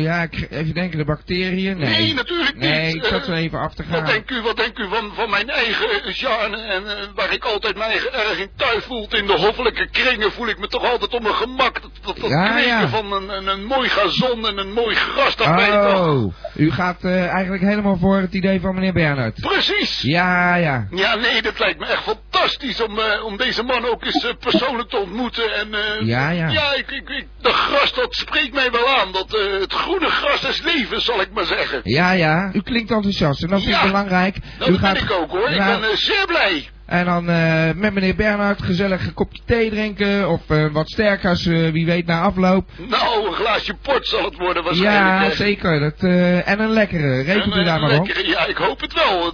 ja, 0.03 0.22
ik, 0.22 0.46
even 0.51 0.75
denken, 0.75 0.99
de 0.99 1.05
bacteriën? 1.05 1.79
Nee. 1.79 1.88
Nee, 1.90 2.14
natuurlijk 2.14 2.55
niet. 2.55 2.62
Nee, 2.62 2.94
ik 2.94 3.05
zat 3.05 3.25
zo 3.25 3.33
even 3.33 3.59
af 3.59 3.75
te 3.75 3.83
gaan. 3.83 3.92
Wat 3.92 4.07
denkt 4.07 4.31
u, 4.31 4.40
wat 4.40 4.57
denkt 4.57 4.79
u 4.79 4.88
van, 4.88 5.11
van 5.14 5.31
mijn 5.31 5.49
eigen 5.51 6.14
genre 6.14 6.57
en 6.57 6.85
waar 7.14 7.33
ik 7.33 7.44
altijd 7.44 7.77
mij 7.77 7.87
eigen 7.87 8.12
erg 8.12 8.38
in 8.38 8.51
thuis 8.57 8.85
voelt 8.85 9.14
in 9.14 9.27
de 9.27 9.33
hoffelijke 9.33 9.88
kringen 9.90 10.33
voel 10.33 10.49
ik 10.49 10.59
me 10.59 10.68
toch 10.68 10.85
altijd 10.90 11.14
op 11.14 11.22
mijn 11.22 11.35
gemak. 11.35 11.83
Dat, 11.83 11.90
dat, 12.03 12.16
dat 12.20 12.31
Ja, 12.31 12.49
kweken 12.51 12.68
ja. 12.68 12.88
van 12.88 13.12
een, 13.12 13.29
een, 13.29 13.46
een 13.46 13.64
mooi 13.76 13.88
gazon 13.88 14.46
en 14.46 14.58
een 14.58 14.72
mooi 14.72 14.94
gras, 14.94 15.36
dat 15.36 15.46
weet 15.54 15.72
toch. 15.72 16.06
Oh, 16.08 16.32
u 16.54 16.70
gaat 16.70 17.04
eh, 17.04 17.28
eigenlijk 17.28 17.62
helemaal 17.62 17.96
voor 17.96 18.16
het 18.16 18.34
idee 18.34 18.60
van 18.60 18.74
meneer 18.74 18.92
Bernhard. 18.92 19.40
Precies. 19.40 20.00
Ja, 20.02 20.54
ja. 20.54 20.86
Ja, 20.90 21.14
nee, 21.14 21.42
dat 21.42 21.58
lijkt 21.58 21.78
me 21.78 21.86
echt 21.86 22.02
fantastisch 22.02 22.82
om, 22.82 22.98
eh, 22.98 23.24
om 23.24 23.36
deze 23.36 23.62
man 23.62 23.84
ook 23.84 24.04
eens 24.04 24.24
eh, 24.26 24.32
persoonlijk 24.40 24.88
te 24.88 24.96
ontmoeten. 24.96 25.54
En, 25.54 25.68
Ja, 26.06 26.30
ja. 26.30 26.48
Ja, 26.48 26.74
ik, 26.74 26.90
ik, 26.90 27.08
ik, 27.08 27.26
dat 27.40 27.52
gras, 27.52 27.94
dat 27.94 28.14
spreekt 28.14 28.54
mij 28.54 28.70
wel 28.70 28.88
aan. 28.96 29.12
Dat, 29.12 29.36
het 29.60 29.72
groene 29.72 30.08
gras 30.10 30.40
des 30.40 30.62
levens, 30.62 31.04
zal 31.04 31.20
ik 31.20 31.28
maar 31.32 31.46
zeggen. 31.46 31.80
Ja, 31.82 32.10
ja. 32.12 32.50
U 32.52 32.60
klinkt 32.62 32.90
enthousiast 32.90 33.42
en 33.42 33.48
dat 33.48 33.64
Ja. 33.64 33.82
belangrijk. 33.86 34.36
Nou, 34.58 34.70
u 34.70 34.78
dat 34.78 34.92
ben 34.92 35.02
ik 35.02 35.10
ook 35.12 35.30
hoor. 35.30 35.48
Ik 35.50 35.58
ben 35.80 35.98
zeer 35.98 36.24
blij. 36.26 36.68
En 36.87 37.05
dan 37.05 37.29
eh, 37.29 37.70
met 37.75 37.94
meneer 37.94 38.14
Bernhard 38.14 38.62
gezellig 38.62 39.07
een 39.07 39.14
kopje 39.14 39.40
thee 39.44 39.70
drinken 39.70 40.29
of 40.29 40.40
eh, 40.51 40.66
wat 40.72 40.88
sterkers, 40.88 41.46
eh, 41.46 41.70
wie 41.70 41.87
weet 41.87 42.07
na 42.07 42.20
afloop. 42.20 42.68
Nou, 42.88 43.27
een 43.27 43.33
glaasje 43.33 43.75
port 43.75 44.07
zal 44.07 44.25
het 44.25 44.37
worden 44.37 44.64
waarschijnlijk. 44.64 45.31
Ja, 45.31 45.37
zeker. 45.37 45.81
Dat, 45.81 45.94
eh, 45.99 46.49
en 46.49 46.61
een 46.61 46.70
lekkere. 46.70 47.22
Rekent 47.22 47.55
En, 47.55 47.61
u 47.61 47.64
daar 47.64 47.81
maar 47.81 47.99
op. 47.99 48.09
Ja, 48.09 48.46
ik 48.46 48.57
hoop 48.57 48.81
het 48.81 48.92
wel. 48.92 49.27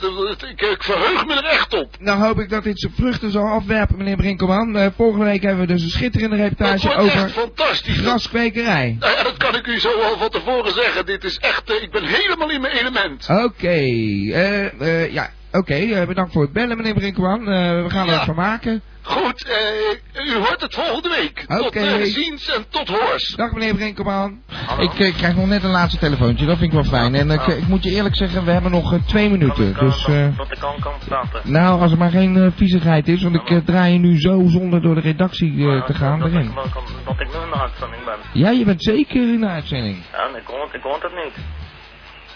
Ik, 0.50 0.60
ik 0.60 0.82
verheug 0.82 1.26
me 1.26 1.34
er 1.34 1.44
echt 1.44 1.74
op. 1.74 1.96
Dan 2.00 2.18
hoop 2.18 2.40
ik 2.40 2.48
dat 2.48 2.64
dit 2.64 2.80
zijn 2.80 2.92
vruchten 2.96 3.30
zal 3.30 3.46
afwerpen, 3.46 3.96
meneer 3.96 4.16
Brinkelman. 4.16 4.92
Volgende 4.96 5.24
week 5.24 5.42
hebben 5.42 5.66
we 5.66 5.72
dus 5.72 5.82
een 5.82 5.90
schitterende 5.90 6.36
reportage 6.36 6.94
over 6.94 7.28
fantastisch. 7.28 7.98
graskwekerij. 7.98 8.96
Nou 8.98 9.16
ja, 9.16 9.22
dat 9.22 9.36
kan 9.36 9.54
ik 9.54 9.66
u 9.66 9.80
zo 9.80 10.00
al 10.00 10.18
van 10.18 10.28
tevoren 10.28 10.72
zeggen. 10.72 11.06
Dit 11.06 11.24
is 11.24 11.36
echt, 11.38 11.70
ik 11.82 11.90
ben 11.90 12.04
helemaal 12.04 12.50
in 12.50 12.60
mijn 12.60 12.76
element. 12.76 13.28
Oké, 13.30 13.66
eh, 13.68 14.80
eh, 14.80 15.12
ja, 15.12 15.30
oké, 15.52 15.74
eh, 15.74 16.06
bedankt 16.06 16.32
voor 16.32 16.42
het 16.42 16.52
bellen, 16.52 16.76
meneer 16.76 16.94
Brinkelman. 16.94 17.38
Eh, 17.40 17.82
we 17.82 17.90
gaan 17.90 18.06
er 18.06 18.10
Ja. 18.12 18.16
wat 18.16 18.24
van 18.24 18.34
maken. 18.34 18.82
Goed, 19.04 19.44
eh, 19.44 20.24
u 20.26 20.34
hoort 20.34 20.60
het 20.60 20.74
volgende 20.74 21.08
week. 21.08 21.44
Tot 21.48 21.66
Oké. 21.66 21.78
eh, 21.78 22.02
ziens 22.04 22.54
en 22.54 22.64
tot 22.68 22.88
hoors. 22.88 23.34
Dag 23.36 23.52
meneer 23.52 23.74
Brinkelman. 23.74 24.40
Ik 24.78 24.90
krijg 24.90 25.34
nog 25.36 25.46
net 25.46 25.62
een 25.62 25.70
laatste 25.70 25.98
telefoontje, 25.98 26.46
dat 26.46 26.58
vind 26.58 26.72
ik 26.72 26.80
wel 26.82 26.90
fijn. 26.90 27.14
En 27.14 27.30
ik, 27.30 27.46
ik 27.46 27.66
moet 27.68 27.82
je 27.84 27.90
eerlijk 27.90 28.16
zeggen, 28.16 28.44
we 28.44 28.50
hebben 28.50 28.70
nog 28.70 28.94
twee 29.06 29.30
minuten. 29.30 29.74
Dus, 29.78 30.06
eh, 30.08 30.26
Tot 30.36 30.50
ik 30.52 30.58
kan 30.58 30.74
kan 30.80 30.92
starten. 31.04 31.40
nou, 31.52 31.80
als 31.80 31.92
er 31.92 31.98
maar 31.98 32.10
geen 32.10 32.36
eh, 32.36 32.46
viezigheid 32.56 33.08
is, 33.08 33.22
want 33.22 33.34
ik 33.34 33.64
draai 33.66 33.92
je 33.92 33.98
nu 33.98 34.20
zo 34.20 34.42
zonder 34.46 34.82
door 34.82 34.94
de 34.94 35.00
redactie 35.00 35.68
eh, 35.68 35.84
te 35.86 35.94
gaan 35.94 36.18
dat, 36.18 36.28
erin. 36.28 36.46
ik, 36.48 36.54
wel 36.54 36.66
kan- 36.72 36.84
dat 37.04 37.20
ik 37.20 37.26
nu 37.26 37.40
in 37.44 37.50
de 37.50 37.60
uitzending 37.60 38.04
ben. 38.04 38.16
Ja, 38.32 38.50
je 38.50 38.64
bent 38.64 38.82
zeker 38.82 39.32
in 39.32 39.40
de 39.40 39.46
uitzending. 39.48 39.96
Ja, 40.12 40.36
ik 40.38 40.46
hoor, 40.46 40.68
ik 40.72 40.82
hoor 40.82 40.98
het 41.02 41.12
niet. 41.24 41.44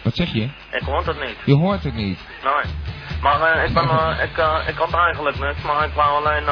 Wat 0.03 0.17
zeg 0.17 0.33
je? 0.33 0.43
Ik 0.71 0.83
hoor 0.85 1.07
het 1.07 1.21
niet. 1.21 1.37
Je 1.45 1.55
hoort 1.55 1.83
het 1.85 1.95
niet. 1.95 2.19
Nee. 2.49 2.75
Maar 3.21 3.41
eh, 3.41 3.65
ik, 3.69 3.75
ben, 3.75 3.89
eh, 3.89 4.23
ik, 4.23 4.39
eh, 4.39 4.59
ik 4.67 4.77
had 4.77 4.93
eigenlijk 4.95 5.39
niks, 5.39 5.63
maar 5.63 5.85
ik 5.85 5.93
wou 5.95 6.11
alleen, 6.25 6.45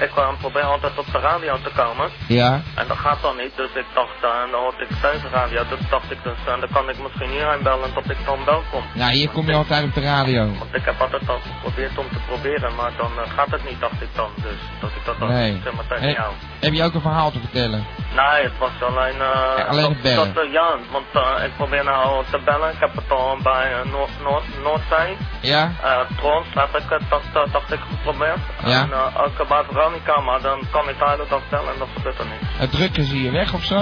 ik 0.00 0.10
probeer 0.38 0.62
altijd 0.62 0.98
op 0.98 1.06
de 1.12 1.18
radio 1.18 1.56
te 1.62 1.70
komen. 1.76 2.10
Ja. 2.28 2.60
En 2.74 2.86
dat 2.88 2.96
gaat 2.96 3.22
dan 3.22 3.36
niet, 3.36 3.56
dus 3.56 3.70
ik 3.74 3.84
dacht, 3.94 4.18
en 4.22 4.50
dan 4.50 4.60
hoorde 4.60 4.82
ik 4.82 4.88
deze 5.02 5.28
radio, 5.32 5.62
dus 5.68 5.78
dacht 5.90 6.10
ik 6.10 6.18
dus, 6.22 6.38
eh, 6.46 6.60
dan 6.60 6.68
kan 6.72 6.88
ik 6.88 6.98
misschien 7.02 7.30
hierheen 7.30 7.62
bellen 7.62 7.94
dat 7.94 8.10
ik 8.10 8.16
dan 8.24 8.44
wel 8.44 8.62
kom. 8.70 8.82
Ja, 8.94 9.08
hier 9.08 9.28
kom 9.30 9.46
je 9.46 9.54
altijd 9.54 9.84
op 9.84 9.94
de 9.94 10.00
radio. 10.00 10.42
Want 10.58 10.74
ik 10.74 10.84
heb 10.84 11.00
altijd 11.00 11.28
al 11.28 11.40
geprobeerd 11.40 11.98
om 11.98 12.08
te 12.08 12.18
proberen, 12.26 12.74
maar 12.74 12.90
dan 12.96 13.10
gaat 13.36 13.50
het 13.50 13.64
niet, 13.68 13.80
dacht 13.80 14.02
ik 14.02 14.14
dan. 14.14 14.30
Dus 14.36 14.58
dat 14.80 14.90
ik 14.90 15.04
dat 15.04 15.18
dan 15.18 15.28
Nee. 15.28 15.60
zeg 15.64 15.72
maar 15.72 15.86
tegen 15.86 16.02
En- 16.08 16.12
jou. 16.12 16.32
Heb 16.60 16.72
je 16.72 16.82
ook 16.84 16.94
een 16.94 17.00
verhaal 17.00 17.30
te 17.30 17.38
vertellen? 17.40 17.86
Nee, 18.16 18.42
het 18.42 18.58
was 18.58 18.70
alleen... 18.88 19.16
Ja, 19.16 19.64
alleen 19.68 19.82
dat- 19.92 20.02
bellen. 20.02 20.34
Dat, 20.34 20.50
ja, 20.52 20.68
want 20.90 21.42
ik 21.44 21.56
probeer 21.56 21.84
nou 21.84 22.24
te 22.30 22.38
bellen. 22.44 22.70
Ik 22.72 22.80
heb 22.80 22.94
het 22.94 23.10
al 23.10 23.36
bij 23.42 23.70
Noord, 23.84 24.10
Noord, 24.22 24.44
Noordzee. 24.62 25.16
Ja? 25.40 25.70
Uh, 25.84 26.00
Trons 26.16 26.46
heb 26.54 26.76
ik 26.76 26.88
het, 26.88 27.02
dat, 27.08 27.22
dat 27.32 27.52
dacht 27.52 27.72
ik 27.72 27.80
geprobeerd. 27.90 28.38
Ja. 28.64 28.80
En 28.82 28.88
uh, 28.88 29.22
ook 29.24 29.48
bij 29.48 29.62
Veronica, 29.70 30.20
maar 30.20 30.40
dan 30.40 30.60
kan 30.70 30.88
ik 30.88 30.94
hele 30.98 31.26
dag 31.28 31.40
bellen 31.50 31.72
en 31.72 31.78
dat 31.78 31.88
gebeurt 31.96 32.18
er 32.18 32.24
niet. 32.24 32.48
Het 32.58 32.70
drukken 32.72 33.04
zie 33.04 33.22
je 33.22 33.30
weg 33.30 33.52
of 33.54 33.64
zo? 33.64 33.76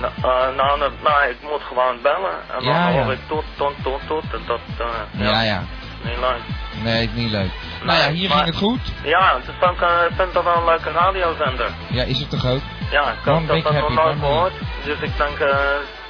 Nou, 0.00 0.12
eh, 0.16 0.56
nou, 0.56 0.78
nou, 0.78 0.92
nou, 1.02 1.28
ik 1.30 1.36
moet 1.42 1.62
gewoon 1.68 2.02
bellen. 2.02 2.32
En 2.56 2.64
dan 2.64 2.72
Ja, 2.72 2.88
ja. 2.88 3.02
hoor 3.02 3.12
ik 3.12 3.18
tot, 3.28 3.44
tot, 3.56 3.74
tot, 3.82 4.00
tot. 4.06 4.24
En 4.32 4.42
dat, 4.46 4.60
eh 4.78 5.20
Ja, 5.26 5.42
ja. 5.42 5.62
Niet 6.04 6.18
leuk. 6.18 6.42
Nee, 6.82 7.04
is 7.04 7.12
niet 7.14 7.30
leuk. 7.30 7.50
Nou 7.82 7.98
ja, 7.98 8.10
hier 8.10 8.28
maar- 8.28 8.38
ging 8.38 8.48
het 8.50 8.56
goed. 8.56 8.80
Ja, 9.02 9.32
is 9.36 9.68
ook, 9.68 9.80
eh, 9.80 9.88
ik 10.08 10.14
vind 10.16 10.32
dat 10.34 10.44
wel 10.44 10.56
een 10.56 10.64
leuke 10.64 10.90
radiozender. 10.90 11.70
Ja, 11.88 12.02
is 12.02 12.18
het 12.18 12.30
toch 12.30 12.46
ook? 12.46 12.60
Ja, 12.90 13.00
ik 13.10 13.16
dat 13.24 13.62
dat 13.62 13.72
nog 13.72 13.94
nooit 13.94 14.18
gehoord. 14.18 14.52
Dus 14.84 14.98
ik 15.00 15.16
denk, 15.16 15.38
eh 15.38 15.56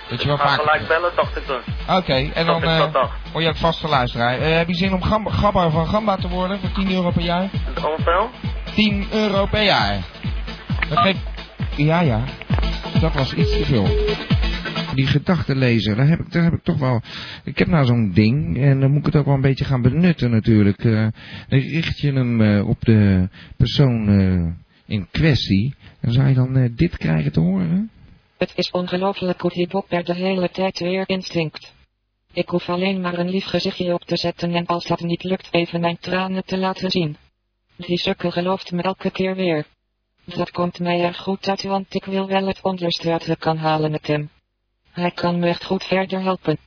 Dat 0.08 0.18
ik 0.18 0.24
je 0.24 0.36
wel 0.36 0.36
gelijk 0.36 0.88
bellen, 0.88 1.12
dacht 1.16 1.36
ik 1.36 1.46
dus. 1.46 1.64
Oké, 1.96 2.30
en 2.34 2.46
dan 2.46 2.56
ik 2.56 2.64
eh 2.64 2.92
word 3.32 3.44
je 3.44 3.50
ook 3.50 3.56
vaste 3.56 3.88
luisteraar. 3.88 4.38
Eh, 4.38 4.56
heb 4.56 4.68
je 4.68 4.74
zin 4.74 4.92
om 4.92 5.02
gamba, 5.02 5.30
gabba 5.30 5.70
van 5.70 5.86
Gamba 5.86 6.16
te 6.16 6.28
worden 6.28 6.58
voor 6.60 6.72
10 6.72 6.92
euro 6.92 7.10
per 7.10 7.22
jaar? 7.22 7.50
Hoeveel? 7.82 8.30
10 8.74 9.06
euro 9.12 9.46
per 9.46 9.62
jaar. 9.62 9.98
Dat 10.88 10.98
geeft... 10.98 11.18
Ja, 11.76 12.00
ja. 12.00 12.24
Dat 13.00 13.14
was 13.14 13.34
iets 13.34 13.56
te 13.56 13.64
veel. 13.64 13.86
Die 14.94 15.06
gedachtenlezer, 15.06 15.96
daar 15.96 16.08
heb 16.08 16.18
ik, 16.18 16.32
daar 16.32 16.42
heb 16.42 16.52
ik 16.52 16.62
toch 16.62 16.78
wel... 16.78 17.00
Ik 17.44 17.58
heb 17.58 17.68
nou 17.68 17.84
zo'n 17.84 18.10
ding 18.14 18.62
en 18.62 18.80
dan 18.80 18.90
moet 18.90 18.98
ik 18.98 19.06
het 19.06 19.16
ook 19.16 19.26
wel 19.26 19.34
een 19.34 19.40
beetje 19.40 19.64
gaan 19.64 19.82
benutten 19.82 20.30
natuurlijk. 20.30 20.84
Eh, 20.84 21.06
dan 21.48 21.58
richt 21.58 21.98
je 21.98 22.12
hem 22.12 22.60
op 22.60 22.80
de 22.80 23.28
persoon 23.56 24.08
in 24.86 25.08
kwestie. 25.10 25.74
Dan 26.00 26.12
zou 26.12 26.28
je 26.28 26.34
dan 26.34 26.70
dit 26.74 26.96
krijgen 26.96 27.32
te 27.32 27.40
horen. 27.40 27.90
Het 28.38 28.52
is 28.54 28.70
ongelooflijk 28.70 29.40
hoe 29.40 29.50
die 29.50 29.68
Bob 29.68 29.92
er 29.92 30.04
de 30.04 30.14
hele 30.14 30.50
tijd 30.50 30.78
weer 30.78 31.08
instinct. 31.08 31.74
Ik 32.32 32.48
hoef 32.48 32.68
alleen 32.68 33.00
maar 33.00 33.18
een 33.18 33.28
lief 33.28 33.44
gezichtje 33.44 33.94
op 33.94 34.04
te 34.04 34.16
zetten 34.16 34.54
en 34.54 34.66
als 34.66 34.86
dat 34.86 35.00
niet 35.00 35.22
lukt 35.22 35.48
even 35.50 35.80
mijn 35.80 35.98
tranen 35.98 36.44
te 36.44 36.58
laten 36.58 36.90
zien. 36.90 37.16
Die 37.76 37.98
sukkel 37.98 38.30
gelooft 38.30 38.72
me 38.72 38.82
elke 38.82 39.10
keer 39.10 39.34
weer. 39.34 39.66
Dat 40.24 40.50
komt 40.50 40.78
mij 40.78 41.00
erg 41.00 41.16
goed 41.16 41.48
uit 41.48 41.62
want 41.62 41.94
ik 41.94 42.04
wil 42.04 42.26
wel 42.26 42.46
het 42.46 42.62
onderste 42.62 43.36
kan 43.38 43.56
halen 43.56 43.90
met 43.90 44.06
hem. 44.06 44.30
Hij 44.90 45.10
kan 45.10 45.38
me 45.38 45.46
echt 45.48 45.64
goed 45.64 45.84
verder 45.84 46.20
helpen. 46.20 46.58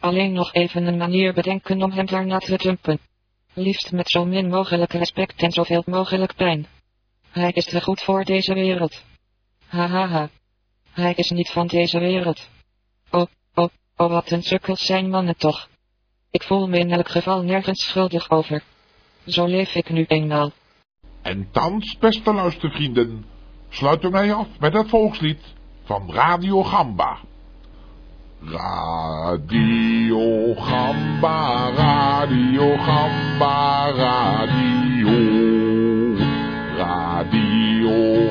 Alleen 0.00 0.32
nog 0.32 0.52
even 0.52 0.86
een 0.86 0.96
manier 0.96 1.34
bedenken 1.34 1.82
om 1.82 1.90
hem 1.90 2.06
daarna 2.06 2.38
te 2.38 2.56
jumpen. 2.56 2.98
Liefst 3.54 3.92
met 3.92 4.10
zo 4.10 4.24
min 4.24 4.48
mogelijk 4.48 4.92
respect 4.92 5.42
en 5.42 5.50
zoveel 5.50 5.82
mogelijk 5.86 6.34
pijn. 6.34 6.66
Hij 7.30 7.50
is 7.50 7.64
te 7.64 7.80
goed 7.80 8.02
voor 8.02 8.24
deze 8.24 8.54
wereld. 8.54 9.04
Hahaha. 9.66 10.06
Ha, 10.06 10.18
ha. 10.18 10.30
Hij 10.94 11.14
is 11.14 11.30
niet 11.30 11.50
van 11.50 11.66
deze 11.66 11.98
wereld. 11.98 12.48
Oh, 13.10 13.26
oh, 13.54 13.68
oh 13.96 14.10
wat 14.10 14.30
een 14.30 14.42
sukkels 14.42 14.86
zijn 14.86 15.08
mannen 15.08 15.36
toch. 15.36 15.68
Ik 16.30 16.42
voel 16.42 16.68
me 16.68 16.78
in 16.78 16.90
elk 16.90 17.08
geval 17.08 17.42
nergens 17.42 17.86
schuldig 17.86 18.30
over. 18.30 18.62
Zo 19.26 19.46
leef 19.46 19.74
ik 19.74 19.90
nu 19.90 20.04
eenmaal. 20.08 20.50
En 21.22 21.48
thans, 21.50 21.98
beste 21.98 22.32
luistervrienden, 22.32 23.24
sluiten 23.68 24.10
wij 24.10 24.34
af 24.34 24.48
met 24.58 24.72
het 24.72 24.88
volkslied 24.88 25.40
van 25.84 26.12
Radio 26.12 26.62
Gamba. 26.62 27.18
Radio 28.40 30.54
Gamba, 30.54 31.70
Radio 31.70 32.76
Gamba. 32.76 33.90
Radio 33.90 35.53